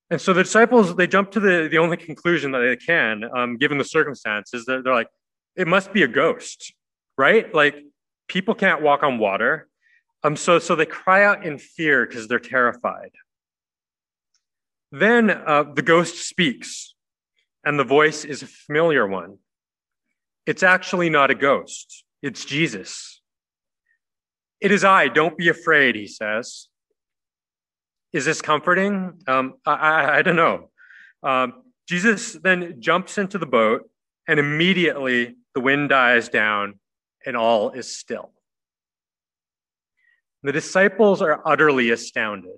And 0.10 0.22
so 0.22 0.32
the 0.32 0.44
disciples, 0.44 0.96
they 0.96 1.06
jump 1.06 1.32
to 1.32 1.42
the, 1.42 1.68
the 1.70 1.80
only 1.80 1.98
conclusion 1.98 2.54
that 2.54 2.60
they 2.60 2.78
can, 2.78 3.26
um, 3.36 3.58
given 3.58 3.78
the 3.78 3.84
circumstances. 3.84 4.64
They're, 4.66 4.82
they're 4.82 4.94
like, 4.94 5.10
it 5.58 5.68
must 5.68 5.92
be 5.92 6.04
a 6.04 6.08
ghost, 6.08 6.74
right? 7.18 7.54
Like, 7.54 7.76
people 8.30 8.56
can't 8.56 8.82
walk 8.82 9.04
on 9.04 9.20
water. 9.20 9.68
Um, 10.24 10.36
so, 10.36 10.60
so 10.60 10.76
they 10.76 10.86
cry 10.86 11.24
out 11.24 11.46
in 11.46 11.58
fear 11.58 12.06
because 12.06 12.28
they're 12.28 12.40
terrified. 12.40 13.12
Then 14.92 15.30
uh, 15.30 15.64
the 15.74 15.82
ghost 15.82 16.28
speaks, 16.28 16.94
and 17.64 17.80
the 17.80 17.84
voice 17.84 18.26
is 18.26 18.44
a 18.44 18.48
familiar 18.48 19.08
one. 19.08 19.38
It's 20.46 20.64
actually 20.64 21.10
not 21.10 21.32
a 21.32 21.36
ghost, 21.36 22.04
it's 22.22 22.46
Jesus. 22.46 23.22
It 24.60 24.72
is 24.72 24.84
I, 24.84 25.08
don't 25.08 25.38
be 25.38 25.50
afraid, 25.50 25.96
he 25.96 26.08
says. 26.08 26.68
Is 28.14 28.26
this 28.26 28.42
comforting? 28.42 29.14
Um, 29.28 29.56
I, 29.66 29.74
I, 29.74 30.18
I, 30.18 30.22
don't 30.22 30.36
know. 30.36 30.70
Um, 31.24 31.64
Jesus 31.88 32.34
then 32.34 32.76
jumps 32.80 33.18
into 33.18 33.38
the 33.38 33.46
boat, 33.46 33.90
and 34.28 34.40
immediately 34.40 35.36
the 35.56 35.62
wind 35.62 35.90
dies 35.90 36.30
down 36.30 36.80
and 37.26 37.36
all 37.36 37.72
is 37.72 37.96
still. 37.96 38.32
The 40.44 40.52
disciples 40.52 41.22
are 41.22 41.42
utterly 41.46 41.92
astounded. 41.92 42.58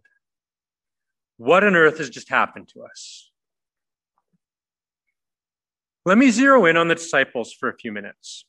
What 1.37 1.63
on 1.63 1.75
earth 1.75 1.97
has 1.97 2.09
just 2.09 2.29
happened 2.29 2.69
to 2.69 2.83
us? 2.83 3.29
Let 6.05 6.17
me 6.17 6.31
zero 6.31 6.65
in 6.65 6.77
on 6.77 6.87
the 6.87 6.95
disciples 6.95 7.53
for 7.53 7.69
a 7.69 7.75
few 7.75 7.91
minutes. 7.91 8.45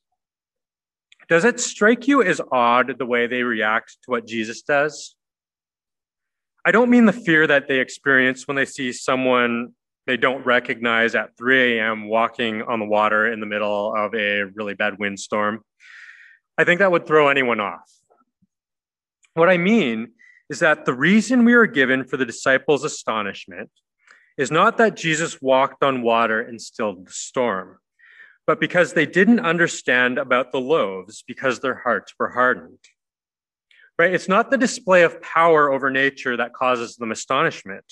Does 1.29 1.45
it 1.45 1.59
strike 1.59 2.07
you 2.07 2.23
as 2.23 2.41
odd 2.53 2.99
the 2.99 3.07
way 3.07 3.27
they 3.27 3.43
react 3.43 3.97
to 4.05 4.11
what 4.11 4.27
Jesus 4.27 4.63
does? 4.63 5.17
I 6.65 6.71
don't 6.71 6.91
mean 6.91 7.07
the 7.07 7.13
fear 7.13 7.47
that 7.47 7.69
they 7.69 7.81
experience 7.81 8.47
when 8.47 8.57
they 8.57 8.65
see 8.65 8.93
someone 8.93 9.73
they 10.07 10.17
don't 10.17 10.45
recognize 10.45 11.15
at 11.15 11.37
3 11.39 11.79
a.m. 11.79 12.09
walking 12.09 12.63
on 12.63 12.79
the 12.79 12.85
water 12.85 13.31
in 13.33 13.41
the 13.41 13.47
middle 13.47 13.95
of 13.95 14.15
a 14.15 14.43
really 14.43 14.75
bad 14.75 14.99
windstorm. 14.99 15.65
I 16.59 16.65
think 16.65 16.81
that 16.81 16.93
would 16.93 17.07
throw 17.07 17.29
anyone 17.29 17.61
off. 17.61 17.91
What 19.35 19.49
I 19.49 19.57
mean 19.57 20.13
is 20.49 20.61
that 20.61 20.85
the 20.85 20.95
reason 20.95 21.45
we 21.45 21.55
are 21.55 21.67
given 21.67 22.05
for 22.05 22.17
the 22.17 22.25
disciples' 22.25 22.85
astonishment 22.85 23.71
is 24.37 24.51
not 24.51 24.79
that 24.79 24.97
Jesus 24.97 25.41
walked 25.43 25.83
on 25.83 26.03
water 26.03 26.41
and 26.41 26.61
stilled 26.61 27.07
the 27.07 27.13
storm, 27.13 27.79
but 28.47 28.61
because 28.61 28.93
they 28.93 29.07
didn't 29.07 29.41
understand 29.41 30.19
about 30.19 30.53
the 30.53 30.61
loaves 30.61 31.25
because 31.27 31.61
their 31.61 31.75
hearts 31.75 32.15
were 32.19 32.31
hardened. 32.31 32.79
Right? 33.99 34.15
It's 34.15 34.29
not 34.29 34.51
the 34.51 34.59
display 34.59 35.03
of 35.03 35.23
power 35.23 35.73
over 35.73 35.91
nature 35.91 36.37
that 36.37 36.53
causes 36.53 36.97
them 36.97 37.13
astonishment. 37.13 37.85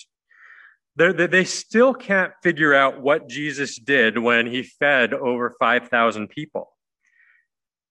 They're, 0.96 1.12
they 1.12 1.44
still 1.44 1.94
can't 1.94 2.32
figure 2.42 2.74
out 2.74 3.00
what 3.00 3.28
Jesus 3.28 3.78
did 3.78 4.18
when 4.18 4.46
he 4.46 4.62
fed 4.62 5.14
over 5.14 5.56
5,000 5.58 6.28
people. 6.28 6.72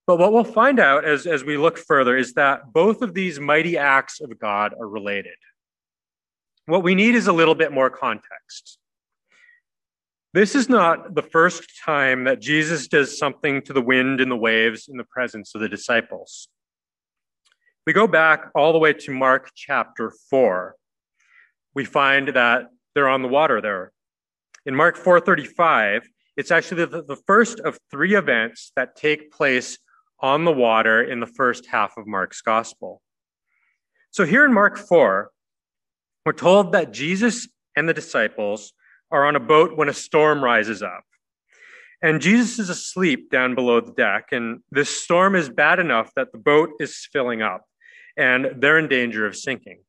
But 0.08 0.17
what 0.17 0.34
we'll 0.34 0.43
find 0.43 0.79
out 0.79 1.05
as, 1.05 1.27
as 1.27 1.43
we 1.43 1.58
look 1.58 1.77
further 1.77 2.17
is 2.17 2.34
that 2.34 2.74
both 2.74 3.01
of 3.01 3.13
these 3.13 3.39
mighty 3.39 3.77
acts 3.77 4.20
of 4.20 4.38
God 4.39 4.74
are 4.79 4.88
related. 4.88 5.36
What 6.65 6.84
we 6.84 6.96
need 6.96 7.15
is 7.15 7.27
a 7.27 7.34
little 7.34 7.55
bit 7.55 7.72
more 7.72 7.89
context. 7.89 8.77
This 10.34 10.55
is 10.55 10.70
not 10.70 11.13
the 11.13 11.22
first 11.22 11.63
time 11.84 12.24
that 12.24 12.39
Jesus 12.39 12.88
does 12.88 13.17
something 13.17 13.62
to 13.63 13.74
the 13.74 13.81
wind 13.81 14.22
and 14.22 14.31
the 14.31 14.38
waves 14.38 14.88
in 14.88 14.98
the 14.98 15.03
presence 15.03 15.53
of 15.53 15.62
the 15.62 15.67
disciples. 15.67 16.48
We 17.86 17.93
go 17.93 18.08
back 18.08 18.50
all 18.55 18.72
the 18.72 18.79
way 18.79 18.93
to 18.93 19.12
Mark 19.12 19.51
chapter 19.55 20.13
4. 20.29 20.75
We 21.74 21.84
find 21.84 22.29
that 22.29 22.67
they're 22.96 23.10
on 23.10 23.22
the 23.22 23.27
water 23.27 23.60
there. 23.60 23.91
In 24.65 24.75
Mark 24.75 24.98
4:35, 24.98 26.03
it's 26.38 26.51
actually 26.51 26.86
the, 26.86 27.03
the 27.03 27.22
first 27.27 27.60
of 27.60 27.79
three 27.89 28.15
events 28.15 28.72
that 28.75 28.96
take 28.96 29.31
place 29.31 29.77
on 30.21 30.45
the 30.45 30.51
water 30.51 31.01
in 31.01 31.19
the 31.19 31.25
first 31.25 31.65
half 31.65 31.97
of 31.97 32.07
Mark's 32.07 32.41
gospel. 32.41 33.01
So 34.11 34.25
here 34.25 34.45
in 34.45 34.53
Mark 34.53 34.77
4, 34.77 35.31
we're 36.25 36.33
told 36.33 36.73
that 36.73 36.91
Jesus 36.91 37.47
and 37.75 37.89
the 37.89 37.93
disciples 37.93 38.73
are 39.09 39.25
on 39.25 39.35
a 39.35 39.39
boat 39.39 39.75
when 39.75 39.89
a 39.89 39.93
storm 39.93 40.43
rises 40.43 40.83
up. 40.83 41.03
And 42.03 42.21
Jesus 42.21 42.59
is 42.59 42.69
asleep 42.69 43.29
down 43.29 43.55
below 43.55 43.79
the 43.79 43.93
deck, 43.93 44.29
and 44.31 44.61
this 44.71 44.89
storm 44.89 45.35
is 45.35 45.49
bad 45.49 45.79
enough 45.79 46.11
that 46.15 46.31
the 46.31 46.37
boat 46.37 46.71
is 46.79 47.07
filling 47.11 47.41
up 47.41 47.65
and 48.17 48.55
they're 48.57 48.79
in 48.79 48.87
danger 48.87 49.25
of 49.25 49.35
sinking. 49.35 49.81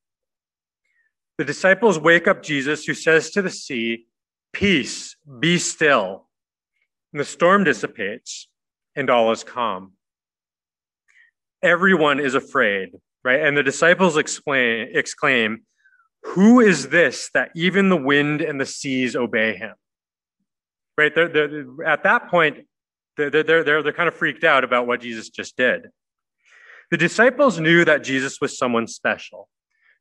The 1.39 1.45
disciples 1.45 1.99
wake 1.99 2.29
up 2.29 2.43
Jesus, 2.43 2.85
who 2.85 2.95
says 2.95 3.31
to 3.31 3.43
the 3.43 3.51
sea, 3.51 4.07
Peace, 4.53 5.17
be 5.41 5.59
still. 5.59 6.29
And 7.13 7.21
the 7.21 7.25
storm 7.25 7.65
dissipates, 7.65 8.49
and 8.95 9.11
all 9.11 9.33
is 9.33 9.43
calm 9.43 9.93
everyone 11.63 12.21
is 12.21 12.35
afraid, 12.35 12.91
right? 13.25 13.41
And 13.41 13.57
the 13.57 13.63
disciples 13.63 14.17
explain, 14.17 14.89
exclaim, 14.93 15.63
Who 16.23 16.61
is 16.61 16.89
this 16.89 17.31
that 17.35 17.51
even 17.55 17.89
the 17.89 17.97
wind 17.97 18.41
and 18.41 18.61
the 18.61 18.67
seas 18.67 19.17
obey 19.17 19.57
him? 19.57 19.75
Right? 20.99 21.15
They're, 21.15 21.29
they're, 21.29 21.85
at 21.87 22.03
that 22.03 22.29
point, 22.29 22.67
they're, 23.17 23.31
they're, 23.31 23.65
they're, 23.65 23.83
they're 23.83 23.93
kind 23.93 24.09
of 24.09 24.15
freaked 24.15 24.45
out 24.45 24.65
about 24.65 24.87
what 24.87 25.01
Jesus 25.01 25.29
just 25.29 25.57
did. 25.57 25.89
The 26.91 26.97
disciples 26.99 27.59
knew 27.59 27.85
that 27.85 28.05
Jesus 28.05 28.41
was 28.41 28.59
someone 28.59 28.87
special, 28.87 29.49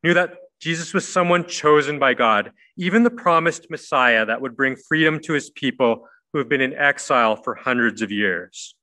knew 0.03 0.13
that 0.13 0.35
Jesus 0.59 0.93
was 0.93 1.07
someone 1.07 1.47
chosen 1.47 1.97
by 1.99 2.13
God, 2.13 2.51
even 2.77 3.03
the 3.03 3.09
promised 3.09 3.67
Messiah 3.71 4.25
that 4.25 4.41
would 4.41 4.55
bring 4.55 4.75
freedom 4.75 5.19
to 5.21 5.33
his 5.33 5.49
people 5.49 6.07
who 6.31 6.39
have 6.39 6.49
been 6.49 6.61
in 6.61 6.73
exile 6.73 7.35
for 7.35 7.55
hundreds 7.55 8.01
of 8.01 8.11
years. 8.11 8.75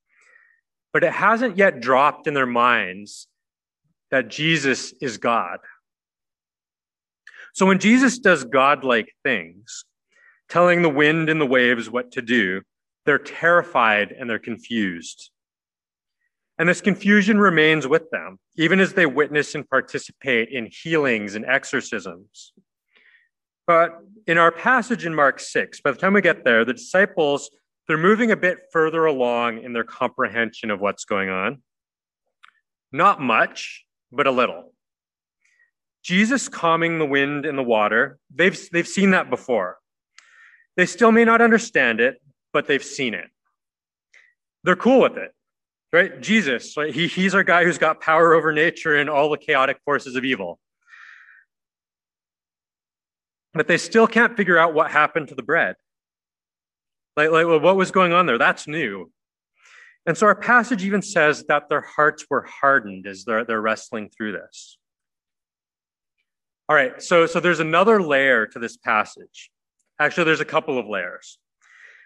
But 0.92 1.04
it 1.04 1.12
hasn't 1.12 1.56
yet 1.56 1.80
dropped 1.80 2.26
in 2.26 2.34
their 2.34 2.46
minds 2.46 3.28
that 4.10 4.28
Jesus 4.28 4.92
is 5.00 5.18
God. 5.18 5.58
So 7.52 7.66
when 7.66 7.78
Jesus 7.78 8.18
does 8.18 8.44
godlike 8.44 9.12
things, 9.24 9.84
telling 10.48 10.82
the 10.82 10.88
wind 10.88 11.28
and 11.28 11.40
the 11.40 11.46
waves 11.46 11.90
what 11.90 12.12
to 12.12 12.22
do, 12.22 12.62
they're 13.04 13.18
terrified 13.18 14.12
and 14.12 14.28
they're 14.28 14.38
confused. 14.38 15.30
And 16.58 16.68
this 16.68 16.80
confusion 16.80 17.38
remains 17.38 17.86
with 17.86 18.10
them, 18.10 18.38
even 18.56 18.80
as 18.80 18.92
they 18.92 19.06
witness 19.06 19.54
and 19.54 19.68
participate 19.68 20.48
in 20.50 20.68
healings 20.70 21.34
and 21.34 21.44
exorcisms. 21.44 22.52
But 23.66 23.98
in 24.26 24.38
our 24.38 24.50
passage 24.50 25.06
in 25.06 25.14
Mark 25.14 25.38
6, 25.40 25.80
by 25.82 25.92
the 25.92 25.98
time 25.98 26.14
we 26.14 26.20
get 26.20 26.44
there, 26.44 26.64
the 26.64 26.72
disciples, 26.72 27.50
they're 27.88 27.96
moving 27.96 28.30
a 28.30 28.36
bit 28.36 28.58
further 28.70 29.06
along 29.06 29.62
in 29.62 29.72
their 29.72 29.84
comprehension 29.84 30.70
of 30.70 30.80
what's 30.80 31.06
going 31.06 31.30
on. 31.30 31.62
Not 32.92 33.20
much, 33.20 33.86
but 34.12 34.26
a 34.26 34.30
little. 34.30 34.72
Jesus 36.02 36.48
calming 36.48 36.98
the 36.98 37.06
wind 37.06 37.46
and 37.46 37.58
the 37.58 37.62
water, 37.62 38.18
they've, 38.32 38.58
they've 38.70 38.86
seen 38.86 39.10
that 39.10 39.30
before. 39.30 39.78
They 40.76 40.86
still 40.86 41.10
may 41.10 41.24
not 41.24 41.40
understand 41.40 42.00
it, 42.00 42.22
but 42.52 42.66
they've 42.66 42.84
seen 42.84 43.14
it. 43.14 43.26
They're 44.64 44.76
cool 44.76 45.00
with 45.00 45.16
it, 45.16 45.32
right? 45.92 46.20
Jesus, 46.20 46.76
right? 46.76 46.94
He, 46.94 47.08
he's 47.08 47.34
our 47.34 47.42
guy 47.42 47.64
who's 47.64 47.78
got 47.78 48.00
power 48.00 48.34
over 48.34 48.52
nature 48.52 48.96
and 48.96 49.08
all 49.08 49.30
the 49.30 49.38
chaotic 49.38 49.78
forces 49.84 50.14
of 50.14 50.24
evil. 50.24 50.60
But 53.54 53.66
they 53.66 53.78
still 53.78 54.06
can't 54.06 54.36
figure 54.36 54.58
out 54.58 54.74
what 54.74 54.90
happened 54.90 55.28
to 55.28 55.34
the 55.34 55.42
bread. 55.42 55.76
Like, 57.18 57.32
like 57.32 57.46
what 57.46 57.76
was 57.76 57.90
going 57.90 58.12
on 58.12 58.26
there? 58.26 58.38
That's 58.38 58.68
new. 58.68 59.10
And 60.06 60.16
so 60.16 60.26
our 60.26 60.36
passage 60.36 60.84
even 60.84 61.02
says 61.02 61.44
that 61.48 61.68
their 61.68 61.80
hearts 61.80 62.24
were 62.30 62.42
hardened 62.42 63.08
as 63.08 63.24
they're, 63.24 63.44
they're 63.44 63.60
wrestling 63.60 64.08
through 64.08 64.32
this. 64.32 64.78
All 66.68 66.76
right, 66.76 67.02
so, 67.02 67.26
so 67.26 67.40
there's 67.40 67.58
another 67.58 68.00
layer 68.00 68.46
to 68.46 68.58
this 68.60 68.76
passage. 68.76 69.50
Actually, 69.98 70.24
there's 70.24 70.40
a 70.40 70.44
couple 70.44 70.78
of 70.78 70.86
layers. 70.86 71.38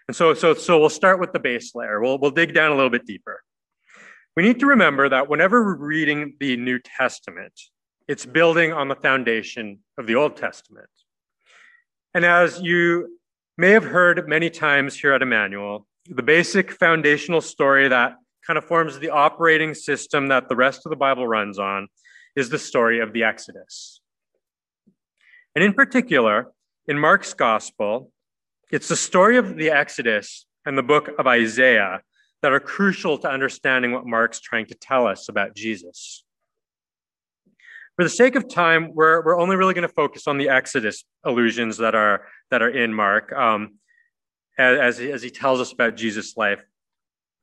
And 0.07 0.15
so, 0.15 0.33
so, 0.33 0.55
so 0.55 0.79
we'll 0.79 0.89
start 0.89 1.19
with 1.19 1.31
the 1.31 1.39
base 1.39 1.75
layer. 1.75 2.01
We'll, 2.01 2.17
we'll 2.17 2.31
dig 2.31 2.55
down 2.55 2.71
a 2.71 2.75
little 2.75 2.89
bit 2.89 3.05
deeper. 3.05 3.43
We 4.35 4.41
need 4.41 4.59
to 4.61 4.65
remember 4.65 5.09
that 5.09 5.29
whenever 5.29 5.63
we're 5.63 5.75
reading 5.75 6.33
the 6.39 6.57
New 6.57 6.79
Testament, 6.79 7.53
it's 8.07 8.25
building 8.25 8.73
on 8.73 8.87
the 8.87 8.95
foundation 8.95 9.79
of 9.99 10.07
the 10.07 10.15
Old 10.15 10.37
Testament. 10.37 10.89
And 12.15 12.25
as 12.25 12.59
you 12.61 13.19
may 13.57 13.71
have 13.71 13.83
heard 13.83 14.27
many 14.27 14.49
times 14.49 14.99
here 14.99 15.13
at 15.13 15.21
Emmanuel, 15.21 15.85
the 16.09 16.23
basic 16.23 16.71
foundational 16.71 17.41
story 17.41 17.87
that 17.87 18.15
kind 18.45 18.57
of 18.57 18.65
forms 18.65 18.99
the 18.99 19.09
operating 19.09 19.73
system 19.73 20.27
that 20.29 20.49
the 20.49 20.55
rest 20.55 20.85
of 20.85 20.89
the 20.89 20.95
Bible 20.95 21.27
runs 21.27 21.59
on 21.59 21.87
is 22.35 22.49
the 22.49 22.59
story 22.59 22.99
of 22.99 23.13
the 23.13 23.23
Exodus. 23.23 24.01
And 25.55 25.63
in 25.63 25.73
particular, 25.73 26.51
in 26.87 26.97
Mark's 26.97 27.33
gospel, 27.33 28.11
it's 28.71 28.87
the 28.87 28.95
story 28.95 29.37
of 29.37 29.55
the 29.55 29.69
Exodus 29.69 30.45
and 30.65 30.77
the 30.77 30.83
book 30.83 31.09
of 31.19 31.27
Isaiah 31.27 32.01
that 32.41 32.51
are 32.51 32.59
crucial 32.59 33.17
to 33.19 33.29
understanding 33.29 33.91
what 33.91 34.05
Mark's 34.05 34.39
trying 34.39 34.65
to 34.65 34.75
tell 34.75 35.05
us 35.07 35.29
about 35.29 35.55
Jesus. 35.55 36.25
For 37.95 38.03
the 38.03 38.09
sake 38.09 38.35
of 38.35 38.49
time, 38.49 38.91
we're, 38.93 39.23
we're 39.23 39.39
only 39.39 39.55
really 39.55 39.73
going 39.73 39.87
to 39.87 39.93
focus 39.93 40.27
on 40.27 40.37
the 40.37 40.49
Exodus 40.49 41.03
allusions 41.23 41.77
that 41.77 41.93
are, 41.93 42.25
that 42.49 42.61
are 42.61 42.69
in 42.69 42.93
Mark. 42.93 43.31
Um, 43.33 43.79
as, 44.57 44.99
as 44.99 45.21
he 45.21 45.29
tells 45.29 45.59
us 45.59 45.71
about 45.71 45.95
Jesus' 45.95 46.37
life. 46.37 46.61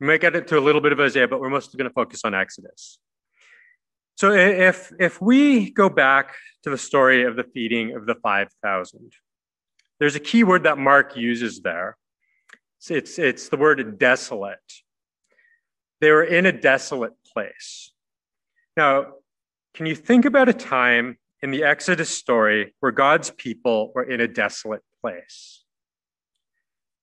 We 0.00 0.06
might 0.06 0.20
get 0.20 0.34
into 0.34 0.58
a 0.58 0.60
little 0.60 0.80
bit 0.80 0.92
of 0.92 1.00
Isaiah, 1.00 1.28
but 1.28 1.40
we're 1.40 1.50
mostly 1.50 1.76
going 1.76 1.88
to 1.88 1.94
focus 1.94 2.24
on 2.24 2.34
Exodus. 2.34 2.98
So 4.16 4.32
if, 4.32 4.92
if 4.98 5.20
we 5.20 5.70
go 5.70 5.88
back 5.88 6.34
to 6.64 6.70
the 6.70 6.78
story 6.78 7.24
of 7.24 7.36
the 7.36 7.44
feeding 7.44 7.96
of 7.96 8.06
the 8.06 8.14
5,000, 8.14 9.12
there's 9.98 10.14
a 10.14 10.20
key 10.20 10.44
word 10.44 10.64
that 10.64 10.78
Mark 10.78 11.16
uses 11.16 11.60
there. 11.60 11.96
It's, 12.78 12.90
it's, 12.90 13.18
it's 13.18 13.48
the 13.48 13.56
word 13.56 13.98
desolate. 13.98 14.58
They 16.00 16.10
were 16.10 16.24
in 16.24 16.46
a 16.46 16.52
desolate 16.52 17.12
place. 17.34 17.92
Now, 18.76 19.14
can 19.74 19.86
you 19.86 19.94
think 19.94 20.24
about 20.24 20.48
a 20.48 20.52
time 20.52 21.18
in 21.42 21.50
the 21.50 21.64
Exodus 21.64 22.10
story 22.10 22.74
where 22.80 22.92
God's 22.92 23.30
people 23.30 23.92
were 23.94 24.02
in 24.02 24.20
a 24.20 24.28
desolate 24.28 24.82
place? 25.00 25.64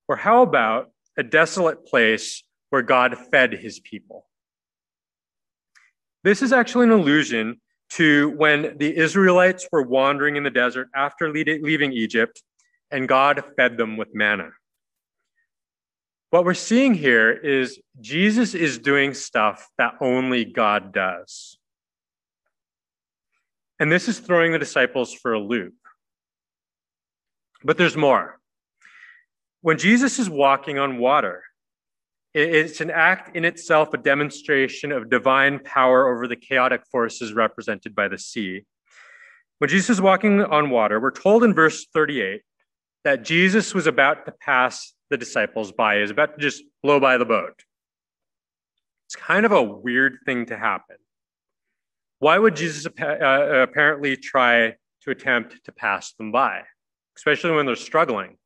Or 0.06 0.16
how 0.16 0.42
about 0.42 0.90
a 1.16 1.22
desolate 1.22 1.86
place 1.86 2.42
where 2.70 2.82
God 2.82 3.16
fed 3.30 3.52
his 3.52 3.80
people? 3.80 4.26
This 6.24 6.42
is 6.42 6.52
actually 6.52 6.84
an 6.84 6.92
allusion 6.92 7.60
to 7.90 8.30
when 8.30 8.76
the 8.78 8.96
Israelites 8.96 9.66
were 9.72 9.82
wandering 9.82 10.36
in 10.36 10.42
the 10.42 10.50
desert 10.50 10.88
after 10.94 11.32
leaving 11.32 11.92
Egypt 11.92 12.42
and 12.90 13.08
God 13.08 13.42
fed 13.56 13.76
them 13.76 13.96
with 13.96 14.14
manna. 14.14 14.50
What 16.30 16.44
we're 16.44 16.54
seeing 16.54 16.94
here 16.94 17.30
is 17.30 17.80
Jesus 18.00 18.54
is 18.54 18.78
doing 18.78 19.14
stuff 19.14 19.68
that 19.78 19.94
only 20.00 20.44
God 20.44 20.92
does. 20.92 21.57
And 23.80 23.92
this 23.92 24.08
is 24.08 24.18
throwing 24.18 24.52
the 24.52 24.58
disciples 24.58 25.12
for 25.14 25.32
a 25.32 25.38
loop. 25.38 25.74
But 27.62 27.78
there's 27.78 27.96
more. 27.96 28.38
When 29.60 29.78
Jesus 29.78 30.18
is 30.18 30.30
walking 30.30 30.78
on 30.78 30.98
water, 30.98 31.42
it's 32.34 32.80
an 32.80 32.90
act 32.90 33.34
in 33.34 33.44
itself, 33.44 33.92
a 33.94 33.98
demonstration 33.98 34.92
of 34.92 35.10
divine 35.10 35.60
power 35.60 36.14
over 36.14 36.28
the 36.28 36.36
chaotic 36.36 36.82
forces 36.90 37.32
represented 37.32 37.94
by 37.94 38.08
the 38.08 38.18
sea. 38.18 38.62
When 39.58 39.70
Jesus 39.70 39.90
is 39.90 40.00
walking 40.00 40.42
on 40.42 40.70
water, 40.70 41.00
we're 41.00 41.10
told 41.10 41.42
in 41.42 41.54
verse 41.54 41.86
38 41.92 42.42
that 43.04 43.24
Jesus 43.24 43.74
was 43.74 43.86
about 43.86 44.26
to 44.26 44.32
pass 44.32 44.92
the 45.10 45.16
disciples 45.16 45.72
by, 45.72 45.96
he 45.96 46.02
was 46.02 46.10
about 46.10 46.36
to 46.36 46.40
just 46.40 46.62
blow 46.82 47.00
by 47.00 47.16
the 47.16 47.24
boat. 47.24 47.62
It's 49.06 49.16
kind 49.16 49.46
of 49.46 49.52
a 49.52 49.62
weird 49.62 50.18
thing 50.26 50.46
to 50.46 50.58
happen. 50.58 50.96
Why 52.20 52.38
would 52.38 52.56
Jesus 52.56 52.86
uh, 52.86 53.62
apparently 53.62 54.16
try 54.16 54.74
to 55.02 55.10
attempt 55.10 55.64
to 55.64 55.72
pass 55.72 56.12
them 56.14 56.32
by, 56.32 56.62
especially 57.16 57.52
when 57.52 57.66
they're 57.66 57.76
struggling? 57.76 58.36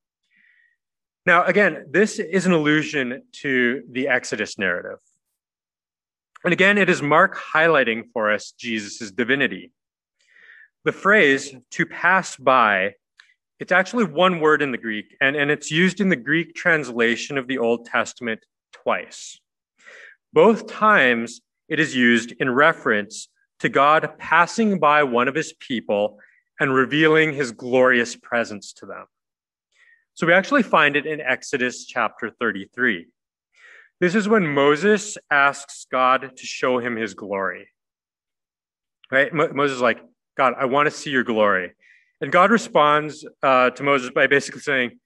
Now, 1.24 1.44
again, 1.44 1.87
this 1.90 2.18
is 2.18 2.46
an 2.46 2.52
allusion 2.52 3.22
to 3.42 3.82
the 3.90 4.08
Exodus 4.08 4.58
narrative. 4.58 4.98
And 6.44 6.52
again, 6.52 6.76
it 6.76 6.90
is 6.90 7.00
Mark 7.00 7.38
highlighting 7.54 8.04
for 8.12 8.32
us 8.32 8.52
Jesus' 8.58 9.11
divinity. 9.12 9.70
The 10.85 10.92
phrase 10.92 11.54
to 11.70 11.87
pass 11.87 12.37
by, 12.37 12.94
it's 13.61 13.70
actually 13.70 14.04
one 14.04 14.40
word 14.40 14.61
in 14.61 14.72
the 14.72 14.78
Greek, 14.78 15.16
and, 15.20 15.37
and 15.37 15.50
it's 15.50 15.70
used 15.70 16.00
in 16.00 16.08
the 16.08 16.16
Greek 16.16 16.56
translation 16.56 17.38
of 17.38 17.46
the 17.46 17.58
Old 17.58 17.87
Testament 17.87 18.44
twice. 18.72 19.38
Both 20.32 20.66
times 20.66 21.40
it 21.68 21.78
is 21.78 21.94
used 21.94 22.32
in 22.32 22.50
reference 22.50 23.28
to 23.62 23.68
God 23.68 24.14
passing 24.18 24.81
by 24.81 25.05
one 25.05 25.29
of 25.29 25.37
his 25.37 25.53
people 25.53 26.18
and 26.59 26.75
revealing 26.75 27.33
his 27.33 27.53
glorious 27.53 28.16
presence 28.16 28.72
to 28.72 28.87
them. 28.87 29.07
So 30.14 30.27
we 30.27 30.33
actually 30.33 30.64
find 30.64 30.96
it 30.96 31.07
in 31.07 31.20
Exodus 31.20 31.87
chapter 31.87 32.31
33. 32.40 33.07
This 34.01 34.16
is 34.16 34.29
when 34.29 34.48
Moses 34.48 35.16
asks 35.31 35.87
God 35.90 36.33
to 36.37 36.44
show 36.44 36.81
him 36.81 36.96
his 36.96 37.14
glory. 37.14 37.68
Right? 39.12 39.33
Mo- 39.33 39.53
Moses 39.55 39.77
is 39.77 39.83
like, 39.83 40.01
God, 40.37 40.55
I 40.59 40.64
want 40.64 40.87
to 40.87 40.90
see 40.90 41.11
your 41.11 41.22
glory. 41.22 41.72
And 42.20 42.33
God 42.33 42.51
responds 42.51 43.25
uh, 43.44 43.70
to 43.70 43.83
Moses 43.85 44.11
by 44.11 44.27
basically 44.27 44.62
saying, 44.62 44.98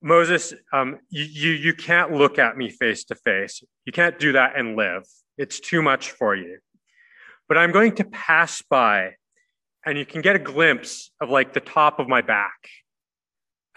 Moses, 0.00 0.54
um, 0.72 0.98
you, 1.10 1.24
you, 1.24 1.50
you 1.50 1.74
can't 1.74 2.12
look 2.12 2.38
at 2.38 2.56
me 2.56 2.70
face 2.70 3.04
to 3.04 3.14
face. 3.14 3.62
You 3.84 3.92
can't 3.92 4.18
do 4.18 4.32
that 4.32 4.58
and 4.58 4.76
live. 4.76 5.02
It's 5.36 5.60
too 5.60 5.82
much 5.82 6.12
for 6.12 6.34
you. 6.34 6.58
But 7.48 7.58
I'm 7.58 7.72
going 7.72 7.94
to 7.96 8.04
pass 8.04 8.62
by 8.62 9.14
and 9.86 9.96
you 9.96 10.04
can 10.04 10.20
get 10.20 10.36
a 10.36 10.38
glimpse 10.38 11.10
of 11.20 11.30
like 11.30 11.54
the 11.54 11.60
top 11.60 11.98
of 11.98 12.08
my 12.08 12.20
back 12.20 12.68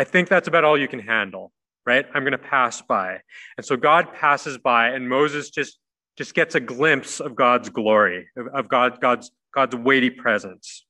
I 0.02 0.04
think 0.04 0.30
that's 0.30 0.48
about 0.48 0.64
all 0.64 0.80
you 0.80 0.88
can 0.88 1.00
handle, 1.00 1.52
right? 1.86 2.08
I'm 2.12 2.24
going 2.24 2.32
to 2.32 2.40
pass 2.40 2.82
by. 2.82 3.20
And 3.56 3.64
so 3.64 3.78
God 3.78 4.12
passes 4.16 4.58
by 4.58 4.90
and 4.90 5.08
Moses 5.08 5.52
just 5.52 5.78
just 6.18 6.34
gets 6.34 6.56
a 6.56 6.60
glimpse 6.60 7.20
of 7.20 7.36
God's 7.36 7.70
glory, 7.70 8.28
of, 8.36 8.48
of 8.48 8.68
God, 8.68 9.00
God's, 9.00 9.32
God's 9.54 9.76
weighty 9.76 10.10
presence. 10.10 10.86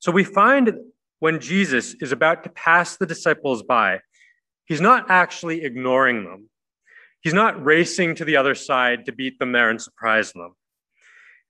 So 0.00 0.10
we 0.10 0.24
find 0.24 0.74
when 1.20 1.38
Jesus 1.38 1.94
is 2.00 2.10
about 2.10 2.42
to 2.42 2.50
pass 2.50 2.96
the 2.96 3.06
disciples 3.06 3.62
by, 3.62 4.00
he's 4.66 4.80
not 4.80 5.08
actually 5.08 5.62
ignoring 5.62 6.24
them. 6.24 6.50
He's 7.20 7.34
not 7.34 7.64
racing 7.64 8.16
to 8.16 8.24
the 8.24 8.36
other 8.36 8.54
side 8.54 9.06
to 9.06 9.12
beat 9.12 9.38
them 9.38 9.52
there 9.52 9.70
and 9.70 9.80
surprise 9.80 10.32
them. 10.32 10.56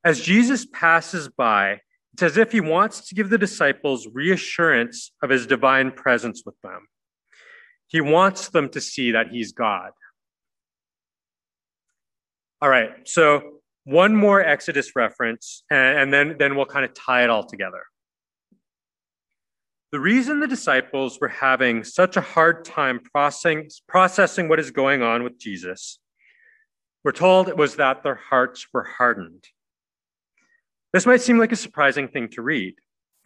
As 0.04 0.20
Jesus 0.20 0.66
passes 0.66 1.28
by, 1.28 1.80
it's 2.12 2.22
as 2.22 2.36
if 2.36 2.52
he 2.52 2.60
wants 2.60 3.08
to 3.08 3.14
give 3.14 3.30
the 3.30 3.38
disciples 3.38 4.08
reassurance 4.12 5.12
of 5.22 5.30
his 5.30 5.46
divine 5.46 5.92
presence 5.92 6.42
with 6.44 6.60
them. 6.62 6.88
He 7.88 8.00
wants 8.00 8.48
them 8.48 8.68
to 8.70 8.80
see 8.80 9.12
that 9.12 9.28
he's 9.28 9.52
God. 9.52 9.90
All 12.62 12.68
right, 12.68 12.90
so 13.04 13.60
one 13.84 14.14
more 14.14 14.40
Exodus 14.40 14.94
reference, 14.94 15.64
and, 15.70 16.12
then, 16.12 16.36
then 16.38 16.56
we'll 16.56 16.66
kind 16.66 16.84
of 16.84 16.94
tie 16.94 17.24
it 17.24 17.30
all 17.30 17.44
together. 17.44 17.82
The 19.92 20.00
reason 20.00 20.40
the 20.40 20.46
disciples 20.46 21.18
were 21.20 21.28
having 21.28 21.82
such 21.82 22.16
a 22.16 22.20
hard 22.20 22.64
time 22.64 23.00
processing, 23.00 23.70
processing 23.88 24.48
what 24.48 24.60
is 24.60 24.70
going 24.70 25.02
on 25.02 25.24
with 25.24 25.38
Jesus, 25.38 25.98
we're 27.02 27.12
told 27.12 27.48
it 27.48 27.56
was 27.56 27.76
that 27.76 28.02
their 28.02 28.14
hearts 28.14 28.66
were 28.72 28.84
hardened. 28.84 29.44
This 30.92 31.06
might 31.06 31.20
seem 31.20 31.38
like 31.38 31.52
a 31.52 31.56
surprising 31.56 32.08
thing 32.08 32.28
to 32.30 32.42
read, 32.42 32.74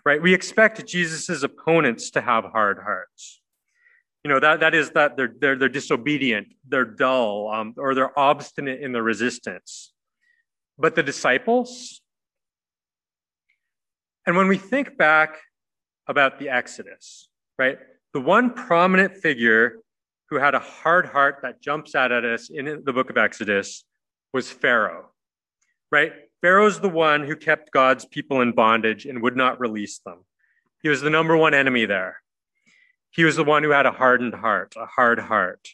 right? 0.04 0.20
We 0.20 0.34
expect 0.34 0.84
Jesus' 0.86 1.42
opponents 1.42 2.10
to 2.10 2.20
have 2.20 2.44
hard 2.44 2.78
hearts. 2.82 3.40
You 4.22 4.30
know, 4.30 4.40
that, 4.40 4.60
that 4.60 4.74
is 4.74 4.90
that 4.90 5.16
they're, 5.16 5.34
they're, 5.38 5.56
they're 5.56 5.68
disobedient, 5.68 6.48
they're 6.66 6.84
dull, 6.84 7.50
um, 7.50 7.74
or 7.76 7.94
they're 7.94 8.18
obstinate 8.18 8.80
in 8.80 8.92
their 8.92 9.02
resistance. 9.02 9.92
But 10.78 10.94
the 10.94 11.02
disciples, 11.02 12.00
and 14.26 14.36
when 14.36 14.48
we 14.48 14.58
think 14.58 14.96
back 14.96 15.36
about 16.06 16.38
the 16.38 16.48
Exodus, 16.48 17.28
right? 17.58 17.78
The 18.12 18.20
one 18.20 18.52
prominent 18.52 19.14
figure 19.14 19.80
who 20.30 20.36
had 20.36 20.54
a 20.54 20.58
hard 20.58 21.06
heart 21.06 21.40
that 21.42 21.60
jumps 21.60 21.94
out 21.94 22.12
at 22.12 22.24
us 22.24 22.50
in 22.50 22.82
the 22.84 22.92
book 22.92 23.10
of 23.10 23.16
Exodus 23.16 23.84
was 24.32 24.50
Pharaoh, 24.50 25.10
right? 25.92 26.12
Pharaoh's 26.44 26.78
the 26.78 26.90
one 26.90 27.24
who 27.24 27.36
kept 27.36 27.72
God's 27.72 28.04
people 28.04 28.42
in 28.42 28.52
bondage 28.52 29.06
and 29.06 29.22
would 29.22 29.34
not 29.34 29.60
release 29.60 30.00
them. 30.00 30.26
He 30.82 30.90
was 30.90 31.00
the 31.00 31.08
number 31.08 31.34
one 31.34 31.54
enemy 31.54 31.86
there. 31.86 32.18
He 33.12 33.24
was 33.24 33.36
the 33.36 33.44
one 33.44 33.62
who 33.62 33.70
had 33.70 33.86
a 33.86 33.90
hardened 33.90 34.34
heart, 34.34 34.74
a 34.76 34.84
hard 34.84 35.18
heart. 35.18 35.66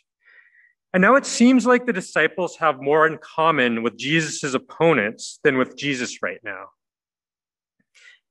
And 0.94 1.00
now 1.00 1.16
it 1.16 1.26
seems 1.26 1.66
like 1.66 1.86
the 1.86 1.92
disciples 1.92 2.58
have 2.58 2.80
more 2.80 3.04
in 3.04 3.18
common 3.18 3.82
with 3.82 3.98
Jesus' 3.98 4.54
opponents 4.54 5.40
than 5.42 5.58
with 5.58 5.76
Jesus 5.76 6.22
right 6.22 6.38
now. 6.44 6.66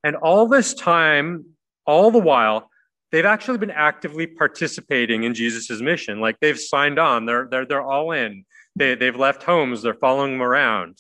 And 0.05 0.15
all 0.15 0.47
this 0.47 0.73
time, 0.73 1.43
all 1.85 2.09
the 2.09 2.19
while, 2.19 2.69
they've 3.11 3.25
actually 3.25 3.57
been 3.57 3.69
actively 3.69 4.27
participating 4.27 5.23
in 5.23 5.33
Jesus' 5.33 5.81
mission. 5.81 6.21
Like 6.21 6.39
they've 6.39 6.57
signed 6.57 6.99
on, 6.99 7.25
they're, 7.25 7.49
they're, 7.51 7.65
they're 7.65 7.81
all 7.81 8.13
in. 8.13 8.45
They, 8.77 8.95
they've 8.95 9.13
left 9.13 9.43
homes, 9.43 9.81
they're 9.81 9.93
following 9.93 10.35
him 10.35 10.41
around. 10.41 10.99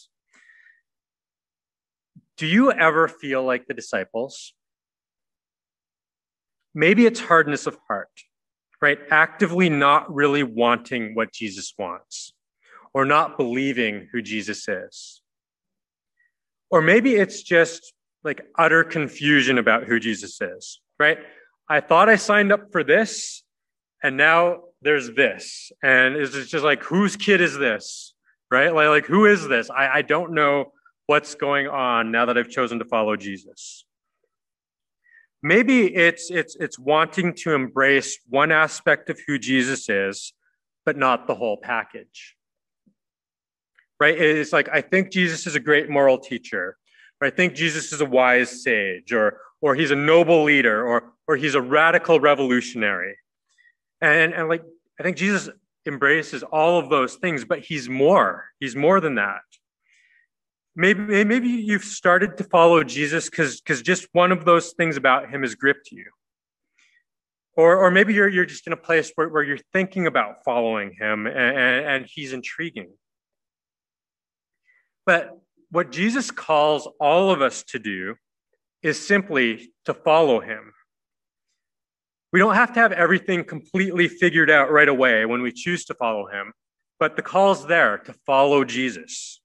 Do 2.39 2.47
you 2.47 2.71
ever 2.71 3.09
feel 3.09 3.43
like 3.43 3.67
the 3.67 3.73
disciples? 3.73 4.53
Maybe 6.73 7.05
it's 7.05 7.19
hardness 7.19 7.67
of 7.67 7.77
heart, 7.89 8.07
right? 8.81 8.97
Actively 9.11 9.69
not 9.69 10.13
really 10.13 10.43
wanting 10.43 11.15
what 11.15 11.33
Jesus 11.33 11.73
wants 11.77 12.31
or 12.93 13.03
not 13.03 13.35
believing 13.35 14.07
who 14.13 14.21
Jesus 14.21 14.69
is. 14.69 15.21
Or 16.71 16.81
maybe 16.81 17.15
it's 17.15 17.43
just 17.43 17.91
like 18.23 18.45
utter 18.57 18.85
confusion 18.85 19.57
about 19.57 19.83
who 19.83 19.99
Jesus 19.99 20.39
is, 20.39 20.79
right? 20.97 21.17
I 21.67 21.81
thought 21.81 22.07
I 22.07 22.15
signed 22.15 22.53
up 22.53 22.71
for 22.71 22.85
this, 22.85 23.43
and 24.01 24.15
now 24.15 24.61
there's 24.81 25.11
this. 25.11 25.73
And 25.83 26.15
it's 26.15 26.47
just 26.47 26.63
like, 26.63 26.83
whose 26.83 27.17
kid 27.17 27.41
is 27.41 27.57
this? 27.57 28.13
Right? 28.49 28.73
Like, 28.73 28.87
like 28.87 29.05
who 29.07 29.25
is 29.25 29.45
this? 29.45 29.69
I, 29.69 29.89
I 29.95 30.01
don't 30.03 30.33
know 30.33 30.71
what's 31.09 31.33
going 31.33 31.67
on 31.67 32.11
now 32.11 32.25
that 32.25 32.37
I've 32.37 32.51
chosen 32.51 32.77
to 32.77 32.85
follow 32.85 33.15
Jesus. 33.15 33.83
Maybe 35.41 35.95
it's 35.95 36.29
it's 36.29 36.55
it's 36.57 36.77
wanting 36.77 37.33
to 37.41 37.55
embrace 37.55 38.19
one 38.29 38.51
aspect 38.51 39.09
of 39.09 39.19
who 39.25 39.39
Jesus 39.39 39.89
is, 39.89 40.33
but 40.85 40.97
not 40.97 41.25
the 41.25 41.33
whole 41.33 41.57
package. 41.57 42.35
Right? 43.99 44.19
It's 44.19 44.53
like 44.53 44.69
I 44.69 44.81
think 44.81 45.11
Jesus 45.11 45.47
is 45.47 45.55
a 45.55 45.59
great 45.59 45.89
moral 45.89 46.19
teacher. 46.19 46.77
Or 47.19 47.27
I 47.27 47.31
think 47.31 47.53
Jesus 47.53 47.91
is 47.91 48.01
a 48.01 48.05
wise 48.05 48.63
sage, 48.63 49.11
or, 49.11 49.39
or 49.61 49.75
he's 49.75 49.91
a 49.91 49.95
noble 49.95 50.43
leader, 50.43 50.87
or, 50.87 51.11
or 51.27 51.35
he's 51.35 51.55
a 51.55 51.61
radical 51.61 52.19
revolutionary. 52.19 53.17
And, 53.99 54.33
and 54.33 54.47
like, 54.47 54.63
I 54.99 55.03
think 55.03 55.17
Jesus 55.17 55.49
embraces 55.85 56.43
all 56.43 56.79
of 56.79 56.89
those 56.89 57.15
things, 57.15 57.43
but 57.43 57.59
he's 57.59 57.89
more. 57.89 58.45
He's 58.59 58.75
more 58.75 59.01
than 59.01 59.15
that. 59.15 59.41
Maybe, 60.79 61.25
maybe 61.25 61.49
you've 61.49 61.83
started 61.83 62.37
to 62.37 62.45
follow 62.45 62.85
Jesus 62.85 63.29
because 63.29 63.59
because 63.59 63.81
just 63.81 64.07
one 64.13 64.31
of 64.31 64.45
those 64.45 64.71
things 64.71 64.95
about 64.95 65.29
him 65.29 65.41
has 65.41 65.53
gripped 65.53 65.91
you. 65.91 66.05
Or, 67.57 67.75
or 67.75 67.91
maybe 67.91 68.13
you're, 68.13 68.29
you're 68.29 68.45
just 68.45 68.65
in 68.65 68.71
a 68.71 68.77
place 68.77 69.11
where, 69.15 69.27
where 69.27 69.43
you're 69.43 69.57
thinking 69.73 70.07
about 70.07 70.45
following 70.45 70.95
him 70.97 71.27
and, 71.27 71.35
and, 71.35 71.85
and 71.85 72.05
he's 72.05 72.31
intriguing. 72.31 72.93
But 75.05 75.37
what 75.69 75.91
Jesus 75.91 76.31
calls 76.31 76.87
all 76.97 77.29
of 77.29 77.41
us 77.41 77.63
to 77.71 77.79
do 77.79 78.15
is 78.81 79.05
simply 79.05 79.73
to 79.83 79.93
follow 79.93 80.39
him. 80.39 80.71
We 82.31 82.39
don't 82.39 82.55
have 82.55 82.71
to 82.75 82.79
have 82.79 82.93
everything 82.93 83.43
completely 83.43 84.07
figured 84.07 84.49
out 84.49 84.71
right 84.71 84.87
away 84.87 85.25
when 85.25 85.41
we 85.41 85.51
choose 85.51 85.83
to 85.85 85.93
follow 85.93 86.27
him, 86.27 86.53
but 87.01 87.17
the 87.17 87.21
call's 87.21 87.67
there 87.67 87.97
to 87.97 88.13
follow 88.25 88.63
Jesus. 88.63 89.38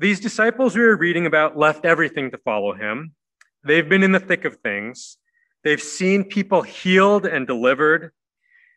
These 0.00 0.20
disciples 0.20 0.74
we 0.74 0.80
were 0.80 0.96
reading 0.96 1.26
about 1.26 1.58
left 1.58 1.84
everything 1.84 2.30
to 2.30 2.38
follow 2.38 2.72
him. 2.72 3.12
They've 3.64 3.86
been 3.86 4.02
in 4.02 4.12
the 4.12 4.18
thick 4.18 4.46
of 4.46 4.56
things. 4.56 5.18
They've 5.62 5.80
seen 5.80 6.24
people 6.24 6.62
healed 6.62 7.26
and 7.26 7.46
delivered. 7.46 8.12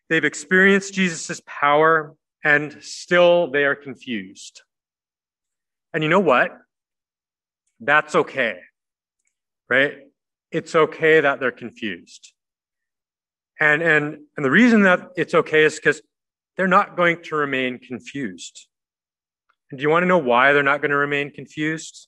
They've 0.09 0.25
experienced 0.25 0.93
Jesus' 0.93 1.41
power, 1.45 2.13
and 2.43 2.75
still 2.81 3.49
they 3.49 3.63
are 3.63 3.73
confused. 3.73 4.63
And 5.93 6.03
you 6.03 6.09
know 6.09 6.19
what? 6.19 6.57
That's 7.79 8.15
okay, 8.15 8.59
right? 9.69 9.99
It's 10.51 10.75
okay 10.75 11.21
that 11.21 11.39
they're 11.39 11.51
confused. 11.51 12.33
And, 13.61 13.81
and, 13.81 14.17
and 14.35 14.45
the 14.45 14.51
reason 14.51 14.81
that 14.81 15.07
it's 15.15 15.33
okay 15.33 15.63
is 15.63 15.75
because 15.75 16.01
they're 16.57 16.67
not 16.67 16.97
going 16.97 17.23
to 17.23 17.35
remain 17.37 17.79
confused. 17.79 18.67
And 19.73 19.79
do 19.79 19.81
you 19.81 19.89
want 19.89 20.03
to 20.03 20.07
know 20.07 20.19
why 20.19 20.53
they're 20.53 20.61
not 20.61 20.81
going 20.81 20.91
to 20.91 20.97
remain 20.97 21.31
confused? 21.31 22.07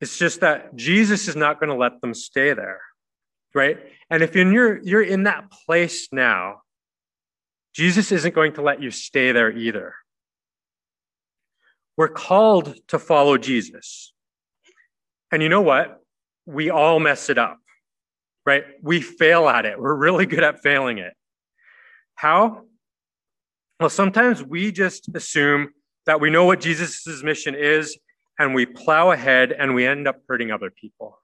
It's 0.00 0.16
just 0.16 0.40
that 0.40 0.74
Jesus 0.74 1.28
is 1.28 1.36
not 1.36 1.60
going 1.60 1.68
to 1.68 1.76
let 1.76 2.00
them 2.00 2.14
stay 2.14 2.54
there, 2.54 2.80
right? 3.54 3.76
And 4.08 4.22
if 4.22 4.34
you're, 4.34 4.82
you're 4.82 5.02
in 5.02 5.24
that 5.24 5.50
place 5.50 6.08
now, 6.12 6.62
Jesus 7.74 8.12
isn't 8.12 8.34
going 8.34 8.54
to 8.54 8.62
let 8.62 8.80
you 8.82 8.90
stay 8.90 9.32
there 9.32 9.52
either. 9.52 9.94
We're 11.98 12.08
called 12.08 12.74
to 12.88 12.98
follow 12.98 13.36
Jesus. 13.36 14.14
And 15.30 15.42
you 15.42 15.50
know 15.50 15.60
what? 15.60 16.00
We 16.46 16.70
all 16.70 16.98
mess 16.98 17.28
it 17.28 17.36
up, 17.36 17.58
right? 18.46 18.64
We 18.80 19.02
fail 19.02 19.50
at 19.50 19.66
it. 19.66 19.78
We're 19.78 19.94
really 19.94 20.24
good 20.24 20.42
at 20.42 20.62
failing 20.62 20.96
it. 20.96 21.12
How? 22.14 22.62
Well, 23.78 23.90
sometimes 23.90 24.42
we 24.42 24.72
just 24.72 25.14
assume 25.14 25.72
that 26.06 26.20
we 26.20 26.30
know 26.30 26.44
what 26.44 26.60
Jesus' 26.60 27.22
mission 27.22 27.54
is 27.54 27.98
and 28.38 28.54
we 28.54 28.66
plow 28.66 29.10
ahead 29.10 29.52
and 29.52 29.74
we 29.74 29.86
end 29.86 30.06
up 30.06 30.16
hurting 30.28 30.50
other 30.50 30.70
people. 30.70 31.18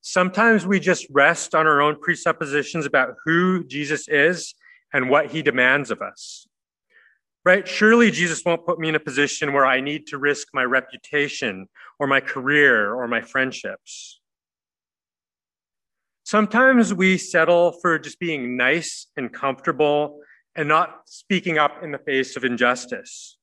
Sometimes 0.00 0.66
we 0.66 0.80
just 0.80 1.06
rest 1.10 1.54
on 1.54 1.66
our 1.66 1.80
own 1.80 2.00
presuppositions 2.00 2.86
about 2.86 3.14
who 3.24 3.64
Jesus 3.64 4.08
is 4.08 4.54
and 4.92 5.10
what 5.10 5.30
he 5.30 5.42
demands 5.42 5.90
of 5.90 6.00
us 6.00 6.48
right? 7.48 7.66
Surely 7.66 8.10
Jesus 8.10 8.44
won't 8.44 8.66
put 8.66 8.78
me 8.78 8.90
in 8.90 8.94
a 8.94 9.00
position 9.00 9.54
where 9.54 9.64
I 9.64 9.80
need 9.80 10.06
to 10.08 10.18
risk 10.18 10.48
my 10.52 10.64
reputation 10.64 11.66
or 11.98 12.06
my 12.06 12.20
career 12.20 12.92
or 12.92 13.08
my 13.08 13.22
friendships. 13.22 14.20
Sometimes 16.24 16.92
we 16.92 17.16
settle 17.16 17.72
for 17.72 17.98
just 17.98 18.20
being 18.20 18.58
nice 18.58 19.06
and 19.16 19.32
comfortable 19.32 20.20
and 20.58 20.68
not 20.68 21.02
speaking 21.06 21.56
up 21.56 21.84
in 21.84 21.92
the 21.92 21.98
face 21.98 22.36
of 22.36 22.44
injustice. 22.44 23.38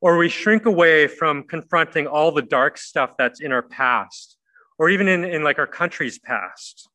Or 0.00 0.16
we 0.16 0.28
shrink 0.28 0.66
away 0.66 1.08
from 1.08 1.42
confronting 1.42 2.06
all 2.06 2.30
the 2.30 2.42
dark 2.42 2.78
stuff 2.78 3.10
that's 3.18 3.40
in 3.40 3.50
our 3.50 3.62
past, 3.62 4.36
or 4.78 4.88
even 4.88 5.08
in, 5.08 5.24
in 5.24 5.42
like 5.42 5.58
our 5.58 5.66
country's 5.66 6.20
past. 6.20 6.88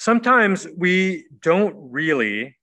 Sometimes 0.00 0.66
we 0.76 1.26
don't 1.40 1.76
really 1.76 2.56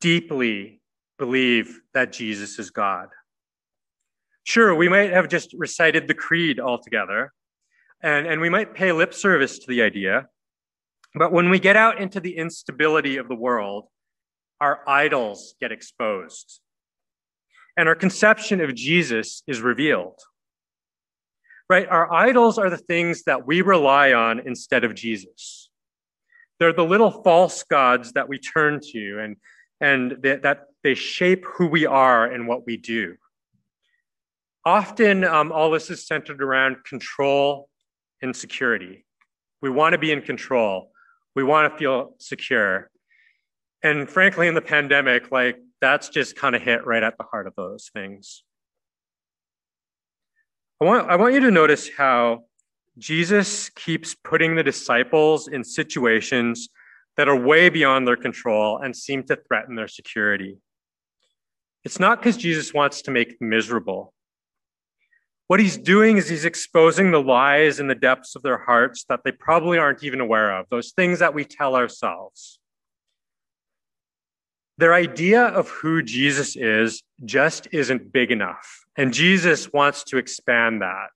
deeply 0.00 0.80
believe 1.18 1.80
that 1.92 2.12
Jesus 2.12 2.60
is 2.60 2.70
God. 2.70 3.08
Sure, 4.44 4.76
we 4.76 4.88
might 4.88 5.12
have 5.12 5.26
just 5.26 5.52
recited 5.54 6.06
the 6.06 6.14
creed 6.14 6.60
altogether, 6.60 7.32
and, 8.00 8.28
and 8.28 8.40
we 8.40 8.48
might 8.48 8.74
pay 8.74 8.92
lip 8.92 9.12
service 9.12 9.58
to 9.58 9.66
the 9.66 9.82
idea, 9.82 10.28
but 11.16 11.32
when 11.32 11.50
we 11.50 11.58
get 11.58 11.74
out 11.74 12.00
into 12.00 12.20
the 12.20 12.36
instability 12.36 13.16
of 13.16 13.26
the 13.26 13.34
world, 13.34 13.88
our 14.64 14.80
idols 14.88 15.54
get 15.60 15.72
exposed, 15.72 16.60
and 17.76 17.86
our 17.86 17.94
conception 17.94 18.62
of 18.62 18.74
Jesus 18.74 19.42
is 19.46 19.60
revealed. 19.60 20.18
Right? 21.68 21.86
Our 21.86 22.10
idols 22.10 22.56
are 22.56 22.70
the 22.70 22.78
things 22.78 23.24
that 23.24 23.46
we 23.46 23.60
rely 23.60 24.14
on 24.14 24.40
instead 24.40 24.84
of 24.84 24.94
Jesus. 24.94 25.68
They're 26.58 26.72
the 26.72 26.84
little 26.84 27.10
false 27.10 27.62
gods 27.64 28.12
that 28.12 28.26
we 28.26 28.38
turn 28.38 28.80
to 28.92 29.18
and, 29.20 29.36
and 29.82 30.22
that, 30.22 30.60
they 30.82 30.94
shape 30.94 31.46
who 31.54 31.66
we 31.66 31.86
are 31.86 32.26
and 32.26 32.46
what 32.46 32.66
we 32.66 32.76
do. 32.76 33.16
Often, 34.66 35.24
um, 35.24 35.50
all 35.50 35.70
this 35.70 35.88
is 35.88 36.06
centered 36.06 36.42
around 36.42 36.84
control 36.84 37.70
and 38.20 38.36
security. 38.36 39.06
We 39.62 39.70
want 39.70 39.94
to 39.94 39.98
be 39.98 40.12
in 40.12 40.20
control. 40.20 40.92
We 41.34 41.42
want 41.42 41.72
to 41.72 41.78
feel 41.78 42.14
secure. 42.18 42.90
And 43.84 44.08
frankly, 44.08 44.48
in 44.48 44.54
the 44.54 44.62
pandemic, 44.62 45.30
like 45.30 45.58
that's 45.82 46.08
just 46.08 46.36
kind 46.36 46.56
of 46.56 46.62
hit 46.62 46.86
right 46.86 47.02
at 47.02 47.18
the 47.18 47.24
heart 47.24 47.46
of 47.46 47.54
those 47.54 47.90
things. 47.92 48.42
I 50.80 50.86
want, 50.86 51.10
I 51.10 51.16
want 51.16 51.34
you 51.34 51.40
to 51.40 51.50
notice 51.50 51.90
how 51.94 52.44
Jesus 52.96 53.68
keeps 53.68 54.14
putting 54.14 54.56
the 54.56 54.62
disciples 54.62 55.48
in 55.48 55.62
situations 55.62 56.70
that 57.18 57.28
are 57.28 57.36
way 57.36 57.68
beyond 57.68 58.08
their 58.08 58.16
control 58.16 58.78
and 58.78 58.96
seem 58.96 59.22
to 59.24 59.36
threaten 59.36 59.74
their 59.76 59.86
security. 59.86 60.56
It's 61.84 62.00
not 62.00 62.20
because 62.20 62.38
Jesus 62.38 62.72
wants 62.72 63.02
to 63.02 63.10
make 63.10 63.38
them 63.38 63.50
miserable. 63.50 64.14
What 65.46 65.60
he's 65.60 65.76
doing 65.76 66.16
is 66.16 66.30
he's 66.30 66.46
exposing 66.46 67.10
the 67.10 67.20
lies 67.20 67.78
in 67.78 67.88
the 67.88 67.94
depths 67.94 68.34
of 68.34 68.42
their 68.42 68.64
hearts 68.64 69.04
that 69.10 69.20
they 69.24 69.32
probably 69.32 69.76
aren't 69.76 70.02
even 70.02 70.20
aware 70.20 70.58
of, 70.58 70.66
those 70.70 70.92
things 70.92 71.18
that 71.18 71.34
we 71.34 71.44
tell 71.44 71.76
ourselves. 71.76 72.58
Their 74.78 74.94
idea 74.94 75.44
of 75.44 75.68
who 75.68 76.02
Jesus 76.02 76.56
is 76.56 77.02
just 77.24 77.68
isn't 77.72 78.12
big 78.12 78.30
enough, 78.30 78.84
and 78.96 79.12
Jesus 79.12 79.72
wants 79.72 80.02
to 80.04 80.18
expand 80.18 80.82
that. 80.82 81.10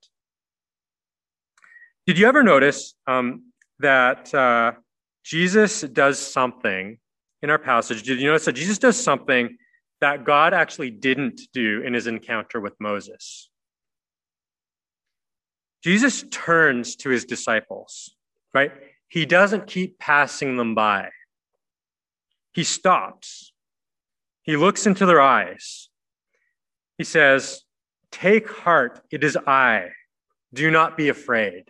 Did 2.07 2.17
you 2.17 2.27
ever 2.27 2.41
notice 2.41 2.95
um, 3.05 3.51
that 3.79 4.33
uh, 4.33 4.73
Jesus 5.23 5.81
does 5.81 6.17
something 6.17 6.97
in 7.41 7.49
our 7.49 7.59
passage? 7.59 8.03
Did 8.03 8.19
you 8.19 8.27
notice 8.27 8.45
that 8.45 8.53
Jesus 8.53 8.77
does 8.77 9.01
something 9.01 9.57
that 10.01 10.23
God 10.23 10.53
actually 10.53 10.91
didn't 10.91 11.41
do 11.53 11.81
in 11.81 11.93
his 11.93 12.07
encounter 12.07 12.59
with 12.61 12.73
Moses? 12.79 13.49
Jesus 15.83 16.23
turns 16.31 16.95
to 16.97 17.09
his 17.09 17.25
disciples, 17.25 18.15
right? 18.53 18.71
He 19.07 19.25
doesn't 19.25 19.67
keep 19.67 19.99
passing 19.99 20.57
them 20.57 20.75
by. 20.75 21.09
He 22.53 22.63
stops. 22.63 23.53
He 24.43 24.57
looks 24.57 24.85
into 24.85 25.05
their 25.05 25.21
eyes. 25.21 25.89
He 26.97 27.03
says, 27.03 27.63
Take 28.11 28.49
heart, 28.49 29.01
it 29.11 29.23
is 29.23 29.37
I. 29.37 29.89
Do 30.53 30.71
not 30.71 30.97
be 30.97 31.09
afraid 31.09 31.65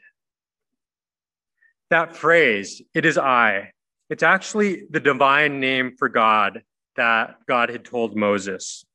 that 1.90 2.16
phrase, 2.16 2.82
it 2.94 3.06
is 3.06 3.18
I, 3.18 3.72
it's 4.10 4.24
actually 4.24 4.84
the 4.90 5.00
divine 5.00 5.60
name 5.60 5.96
for 5.98 6.10
God 6.10 6.62
that 6.96 7.36
God 7.48 7.70
had 7.70 7.86
told 7.86 8.16
Moses 8.16 8.86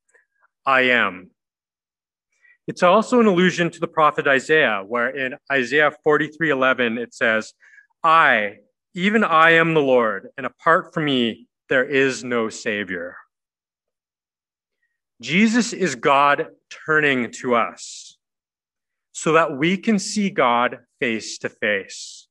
I 0.66 0.82
am. 0.82 1.30
It's 2.66 2.82
also 2.82 3.20
an 3.20 3.26
allusion 3.26 3.70
to 3.70 3.80
the 3.80 3.86
prophet 3.86 4.26
Isaiah, 4.26 4.82
where 4.86 5.10
in 5.10 5.34
Isaiah 5.52 5.92
43 6.02 6.50
11, 6.50 6.98
it 6.98 7.12
says, 7.12 7.52
I, 8.02 8.58
even 8.94 9.22
I 9.24 9.52
am 9.52 9.74
the 9.74 9.82
Lord, 9.82 10.28
and 10.36 10.46
apart 10.46 10.94
from 10.94 11.04
me, 11.04 11.46
there 11.68 11.84
is 11.84 12.22
no 12.24 12.48
Savior. 12.48 13.16
Jesus 15.20 15.72
is 15.72 15.94
God 15.94 16.48
turning 16.86 17.30
to 17.32 17.54
us 17.54 18.18
so 19.12 19.32
that 19.32 19.56
we 19.56 19.76
can 19.76 19.98
see 19.98 20.28
God 20.28 20.80
face 21.00 21.38
to 21.38 21.48
face. 21.48 22.28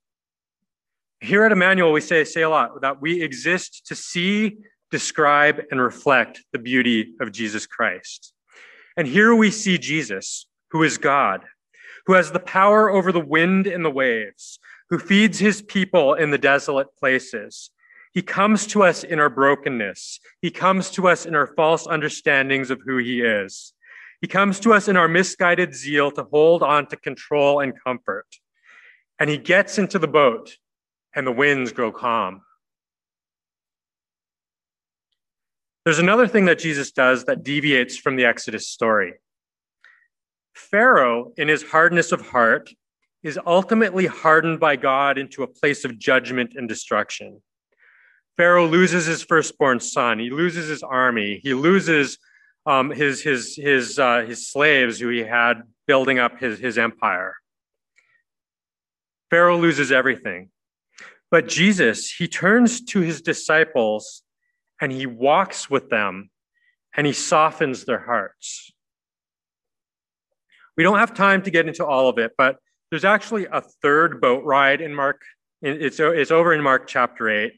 Here 1.21 1.45
at 1.45 1.53
Emmanuel, 1.53 1.93
we 1.93 2.01
say, 2.01 2.25
say 2.25 2.41
a 2.41 2.49
lot 2.49 2.81
that 2.81 3.01
we 3.01 3.23
exist 3.23 3.87
to 3.87 3.95
see, 3.95 4.57
describe, 4.91 5.61
and 5.71 5.81
reflect 5.81 6.43
the 6.51 6.59
beauty 6.59 7.13
of 7.21 7.31
Jesus 7.31 7.65
Christ. 7.65 8.33
And 8.97 9.07
here 9.07 9.33
we 9.33 9.49
see 9.49 9.77
Jesus, 9.77 10.45
who 10.71 10.83
is 10.83 10.97
God, 10.97 11.45
who 12.05 12.13
has 12.13 12.31
the 12.31 12.39
power 12.39 12.89
over 12.89 13.13
the 13.13 13.19
wind 13.19 13.65
and 13.65 13.85
the 13.85 13.89
waves, 13.89 14.59
who 14.89 14.99
feeds 14.99 15.39
his 15.39 15.61
people 15.61 16.13
in 16.13 16.31
the 16.31 16.37
desolate 16.37 16.95
places. 16.97 17.71
He 18.13 18.21
comes 18.21 18.67
to 18.67 18.83
us 18.83 19.03
in 19.03 19.19
our 19.19 19.29
brokenness. 19.29 20.19
He 20.41 20.51
comes 20.51 20.91
to 20.91 21.07
us 21.07 21.25
in 21.25 21.33
our 21.35 21.47
false 21.47 21.87
understandings 21.87 22.69
of 22.69 22.81
who 22.85 22.97
he 22.97 23.21
is. 23.21 23.73
He 24.21 24.27
comes 24.27 24.59
to 24.61 24.73
us 24.73 24.87
in 24.87 24.95
our 24.95 25.07
misguided 25.07 25.73
zeal 25.73 26.11
to 26.11 26.23
hold 26.23 26.61
on 26.61 26.85
to 26.87 26.95
control 26.95 27.59
and 27.59 27.73
comfort. 27.83 28.27
And 29.19 29.29
he 29.29 29.37
gets 29.37 29.77
into 29.77 29.97
the 29.97 30.07
boat 30.07 30.57
and 31.15 31.25
the 31.25 31.31
winds 31.31 31.71
grow 31.71 31.91
calm. 31.91 32.41
There's 35.85 35.99
another 35.99 36.27
thing 36.27 36.45
that 36.45 36.59
Jesus 36.59 36.91
does 36.91 37.25
that 37.25 37.43
deviates 37.43 37.97
from 37.97 38.15
the 38.15 38.25
Exodus 38.25 38.67
story. 38.67 39.15
Pharaoh, 40.53 41.33
in 41.35 41.47
his 41.47 41.63
hardness 41.63 42.11
of 42.11 42.21
heart, 42.21 42.69
is 43.23 43.39
ultimately 43.45 44.05
hardened 44.05 44.59
by 44.59 44.75
God 44.75 45.17
into 45.17 45.43
a 45.43 45.47
place 45.47 45.83
of 45.83 45.97
judgment 45.97 46.53
and 46.55 46.69
destruction. 46.69 47.41
Pharaoh 48.37 48.67
loses 48.67 49.05
his 49.05 49.23
firstborn 49.23 49.79
son. 49.79 50.19
He 50.19 50.29
loses 50.29 50.67
his 50.67 50.83
army. 50.83 51.39
He 51.43 51.53
loses 51.53 52.17
um, 52.65 52.89
his 52.89 53.21
his 53.21 53.55
his 53.55 53.99
uh, 53.99 54.25
his 54.27 54.47
slaves 54.47 54.99
who 54.99 55.09
he 55.09 55.19
had 55.19 55.63
building 55.87 56.19
up 56.19 56.39
his 56.39 56.59
his 56.59 56.77
empire. 56.77 57.35
Pharaoh 59.29 59.57
loses 59.57 59.91
everything. 59.91 60.49
But 61.31 61.47
Jesus, 61.47 62.11
he 62.11 62.27
turns 62.27 62.81
to 62.85 62.99
his 62.99 63.21
disciples 63.21 64.21
and 64.79 64.91
he 64.91 65.07
walks 65.07 65.67
with 65.69 65.89
them 65.89 66.29
and 66.95 67.07
he 67.07 67.13
softens 67.13 67.85
their 67.85 68.05
hearts. 68.05 68.71
We 70.77 70.83
don't 70.83 70.99
have 70.99 71.15
time 71.15 71.41
to 71.43 71.49
get 71.49 71.67
into 71.67 71.83
all 71.85 72.09
of 72.09 72.19
it, 72.19 72.33
but 72.37 72.57
there's 72.91 73.05
actually 73.05 73.47
a 73.47 73.61
third 73.61 74.21
boat 74.21 74.43
ride 74.43 74.81
in 74.81 74.93
Mark. 74.93 75.21
It's, 75.63 75.99
it's 75.99 76.29
over 76.29 76.53
in 76.53 76.61
Mark 76.61 76.87
chapter 76.87 77.27
8. 77.27 77.53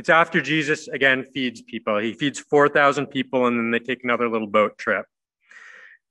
It's 0.00 0.08
after 0.08 0.40
Jesus 0.40 0.88
again 0.88 1.24
feeds 1.24 1.60
people. 1.60 1.98
He 1.98 2.14
feeds 2.14 2.40
4,000 2.40 3.08
people 3.08 3.46
and 3.46 3.58
then 3.58 3.70
they 3.70 3.78
take 3.78 4.02
another 4.02 4.30
little 4.30 4.46
boat 4.46 4.78
trip. 4.78 5.04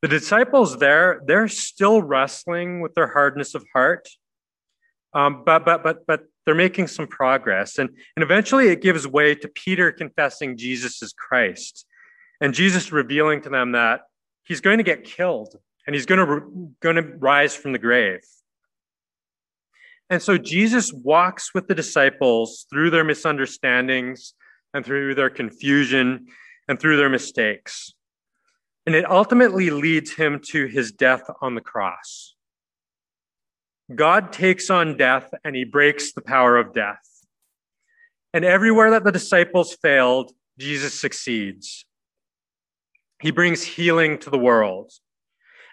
The 0.04 0.08
disciples 0.08 0.78
there, 0.78 1.24
they're 1.26 1.48
still 1.48 2.04
wrestling 2.04 2.82
with 2.82 2.94
their 2.94 3.08
hardness 3.08 3.56
of 3.56 3.66
heart. 3.74 4.08
Um, 5.16 5.42
but, 5.44 5.66
but, 5.66 5.82
but, 5.82 6.06
but 6.06 6.22
they're 6.46 6.54
making 6.54 6.86
some 6.86 7.08
progress. 7.08 7.80
And, 7.80 7.90
and 8.16 8.22
eventually 8.22 8.68
it 8.68 8.84
gives 8.84 9.08
way 9.08 9.34
to 9.34 9.48
Peter 9.48 9.92
confessing 9.92 10.56
Jesus 10.56 11.02
is 11.02 11.12
Christ 11.12 11.88
and 12.40 12.54
Jesus 12.54 12.92
revealing 12.92 13.42
to 13.42 13.50
them 13.50 13.72
that 13.72 14.02
he's 14.44 14.62
going 14.62 14.78
to 14.78 14.84
get 14.84 15.04
killed 15.04 15.56
and 15.88 15.96
he's 15.96 16.06
going 16.06 16.24
to, 16.24 16.76
going 16.80 16.98
to 16.98 17.18
rise 17.18 17.56
from 17.56 17.72
the 17.72 17.80
grave. 17.80 18.22
And 20.10 20.22
so 20.22 20.38
Jesus 20.38 20.92
walks 20.92 21.54
with 21.54 21.68
the 21.68 21.76
disciples 21.76 22.66
through 22.70 22.90
their 22.90 23.04
misunderstandings 23.04 24.34
and 24.74 24.84
through 24.84 25.16
their 25.16 25.30
confusion 25.30 26.28
and 26.68 26.80
through 26.80 26.98
their 26.98 27.10
mistakes. 27.10 27.94
And 28.86 28.96
it 28.96 29.10
ultimately 29.10 29.70
leads 29.70 30.14
him 30.14 30.40
to 30.48 30.66
his 30.66 30.92
death 30.92 31.24
on 31.42 31.54
the 31.54 31.62
cross. 31.62 32.36
God 33.94 34.32
takes 34.32 34.70
on 34.70 34.98
death 34.98 35.32
and 35.44 35.56
he 35.56 35.64
breaks 35.64 36.14
the 36.14 36.22
power 36.22 36.58
of 36.58 36.74
death. 36.74 37.02
And 38.34 38.46
everywhere 38.46 38.92
that 38.92 39.04
the 39.04 39.12
disciples 39.12 39.76
failed, 39.76 40.32
Jesus 40.58 41.00
succeeds. 41.00 41.86
He 43.22 43.32
brings 43.32 43.64
healing 43.64 44.18
to 44.20 44.30
the 44.30 44.38
world. 44.38 44.92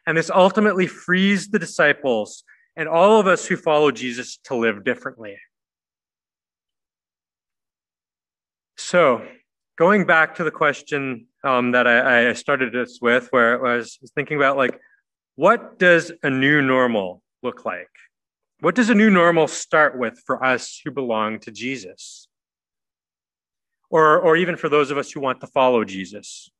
And 0.06 0.16
this 0.16 0.30
ultimately 0.30 0.86
frees 0.86 1.48
the 1.48 1.58
disciples 1.58 2.44
and 2.76 2.88
all 2.88 3.18
of 3.18 3.26
us 3.26 3.46
who 3.46 3.56
follow 3.56 3.90
Jesus 3.90 4.38
to 4.44 4.54
live 4.54 4.84
differently. 4.84 5.38
So, 8.76 9.26
going 9.76 10.04
back 10.04 10.34
to 10.36 10.44
the 10.44 10.50
question 10.50 11.26
um, 11.42 11.72
that 11.72 11.86
I, 11.86 12.30
I 12.30 12.32
started 12.34 12.72
this 12.72 12.98
with, 13.00 13.28
where 13.30 13.66
I 13.66 13.76
was 13.76 13.98
thinking 14.14 14.36
about, 14.36 14.56
like, 14.56 14.78
what 15.36 15.78
does 15.78 16.12
a 16.22 16.30
new 16.30 16.60
normal 16.60 17.22
look 17.42 17.64
like? 17.64 17.88
What 18.60 18.74
does 18.74 18.90
a 18.90 18.94
new 18.94 19.10
normal 19.10 19.48
start 19.48 19.98
with 19.98 20.18
for 20.26 20.42
us 20.44 20.80
who 20.84 20.90
belong 20.90 21.40
to 21.40 21.50
Jesus? 21.50 22.28
Or, 23.90 24.18
or 24.18 24.36
even 24.36 24.56
for 24.56 24.68
those 24.68 24.90
of 24.90 24.98
us 24.98 25.12
who 25.12 25.20
want 25.20 25.40
to 25.40 25.46
follow 25.46 25.84
Jesus? 25.84 26.50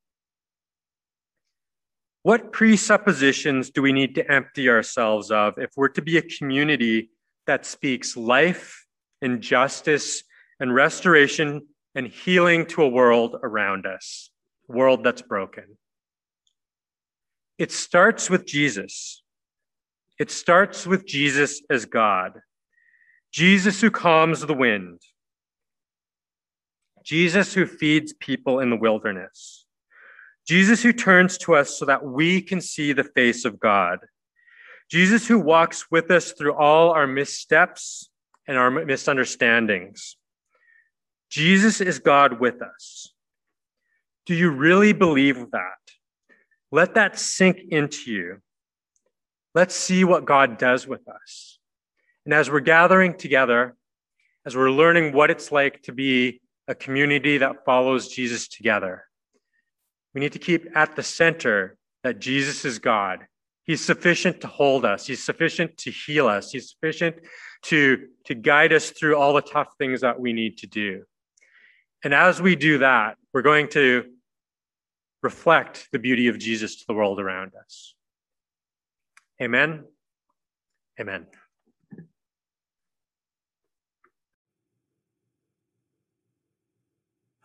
What 2.27 2.51
presuppositions 2.51 3.71
do 3.71 3.83
we 3.83 3.93
need 3.93 4.17
to 4.17 4.29
empty 4.29 4.69
ourselves 4.69 5.31
of 5.31 5.59
if 5.59 5.71
we're 5.77 5.91
to 5.91 6.03
be 6.03 6.19
a 6.19 6.23
community 6.23 7.11
that 7.47 7.65
speaks 7.65 8.17
life 8.17 8.85
and 9.23 9.41
justice 9.41 10.25
and 10.59 10.75
restoration 10.75 11.69
and 11.95 12.09
healing 12.09 12.67
to 12.67 12.83
a 12.83 12.89
world 12.89 13.37
around 13.45 13.87
us, 13.87 14.31
a 14.69 14.73
world 14.73 15.05
that's 15.05 15.23
broken? 15.23 15.79
It 17.59 17.71
starts 17.71 18.29
with 18.29 18.45
Jesus. 18.45 19.23
It 20.19 20.33
starts 20.33 20.85
with 20.85 21.07
Jesus 21.07 21.62
as 21.71 21.85
God, 21.85 22.41
Jesus 23.31 23.81
who 23.81 23.93
calms 23.93 24.41
the 24.41 24.53
wind, 24.53 25.01
Jesus 27.05 27.55
who 27.55 27.67
feeds 27.67 28.12
people 28.15 28.59
in 28.59 28.71
the 28.71 28.77
wilderness, 28.77 29.65
Jesus 30.47 30.83
who 30.83 30.93
turns 30.93 31.39
to 31.39 31.55
us 31.55 31.79
so 31.79 31.85
that 31.87 32.05
we 32.05 32.41
can 32.41 32.61
see 32.61 32.93
the 32.93 33.05
face 33.05 33.45
of 33.45 33.59
God. 33.59 33.99
Jesus 34.89 35.27
who 35.27 35.39
walks 35.39 35.91
with 35.91 36.11
us 36.11 36.33
through 36.33 36.55
all 36.55 36.91
our 36.91 37.07
missteps 37.07 38.09
and 38.47 38.57
our 38.57 38.71
misunderstandings. 38.71 40.17
Jesus 41.29 41.81
is 41.81 41.99
God 41.99 42.39
with 42.39 42.63
us. 42.63 43.13
Do 44.27 44.35
you 44.35 44.51
really 44.51 44.93
believe 44.93 45.51
that? 45.51 45.79
Let 46.71 46.95
that 46.95 47.19
sink 47.19 47.59
into 47.71 48.13
you. 48.13 48.39
Let's 49.55 49.75
see 49.75 50.05
what 50.05 50.25
God 50.25 50.59
does 50.59 50.87
with 50.87 51.09
us. 51.09 51.59
And 52.25 52.35
as 52.35 52.51
we're 52.51 52.61
gathering 52.61 53.17
together, 53.17 53.77
as 54.45 54.57
we're 54.57 54.71
learning 54.71 55.13
what 55.13 55.31
it's 55.31 55.51
like 55.51 55.83
to 55.85 55.93
be 55.93 56.41
a 56.69 56.75
community 56.75 57.39
that 57.39 57.65
follows 57.65 58.09
Jesus 58.09 58.47
together, 58.47 59.06
we 60.16 60.20
need 60.20 60.33
to 60.33 60.38
keep 60.38 60.74
at 60.74 60.96
the 60.96 61.02
center 61.02 61.76
that 62.02 62.20
Jesus 62.20 62.64
is 62.64 62.79
God. 62.79 63.26
He's 63.64 63.85
sufficient 63.85 64.40
to 64.40 64.46
hold 64.46 64.87
us. 64.87 65.07
He's 65.07 65.22
sufficient 65.22 65.76
to 65.76 65.90
heal 65.90 66.26
us. 66.26 66.50
He's 66.50 66.70
sufficient 66.70 67.16
to, 67.64 68.07
to 68.24 68.35
guide 68.35 68.72
us 68.72 68.88
through 68.88 69.14
all 69.18 69.35
the 69.35 69.42
tough 69.42 69.68
things 69.76 70.00
that 70.00 70.18
we 70.18 70.33
need 70.33 70.57
to 70.59 70.66
do. 70.66 71.02
And 72.02 72.14
as 72.14 72.40
we 72.40 72.57
do 72.57 72.79
that, 72.79 73.18
we're 73.35 73.42
going 73.42 73.68
to 73.72 74.05
reflect 75.22 75.87
the 75.92 75.98
beauty 75.98 76.29
of 76.29 76.38
Jesus 76.38 76.76
to 76.76 76.85
the 76.88 76.94
world 76.94 77.20
around 77.20 77.52
us. 77.55 77.94
Amen. 79.42 79.85
Amen. 80.98 81.26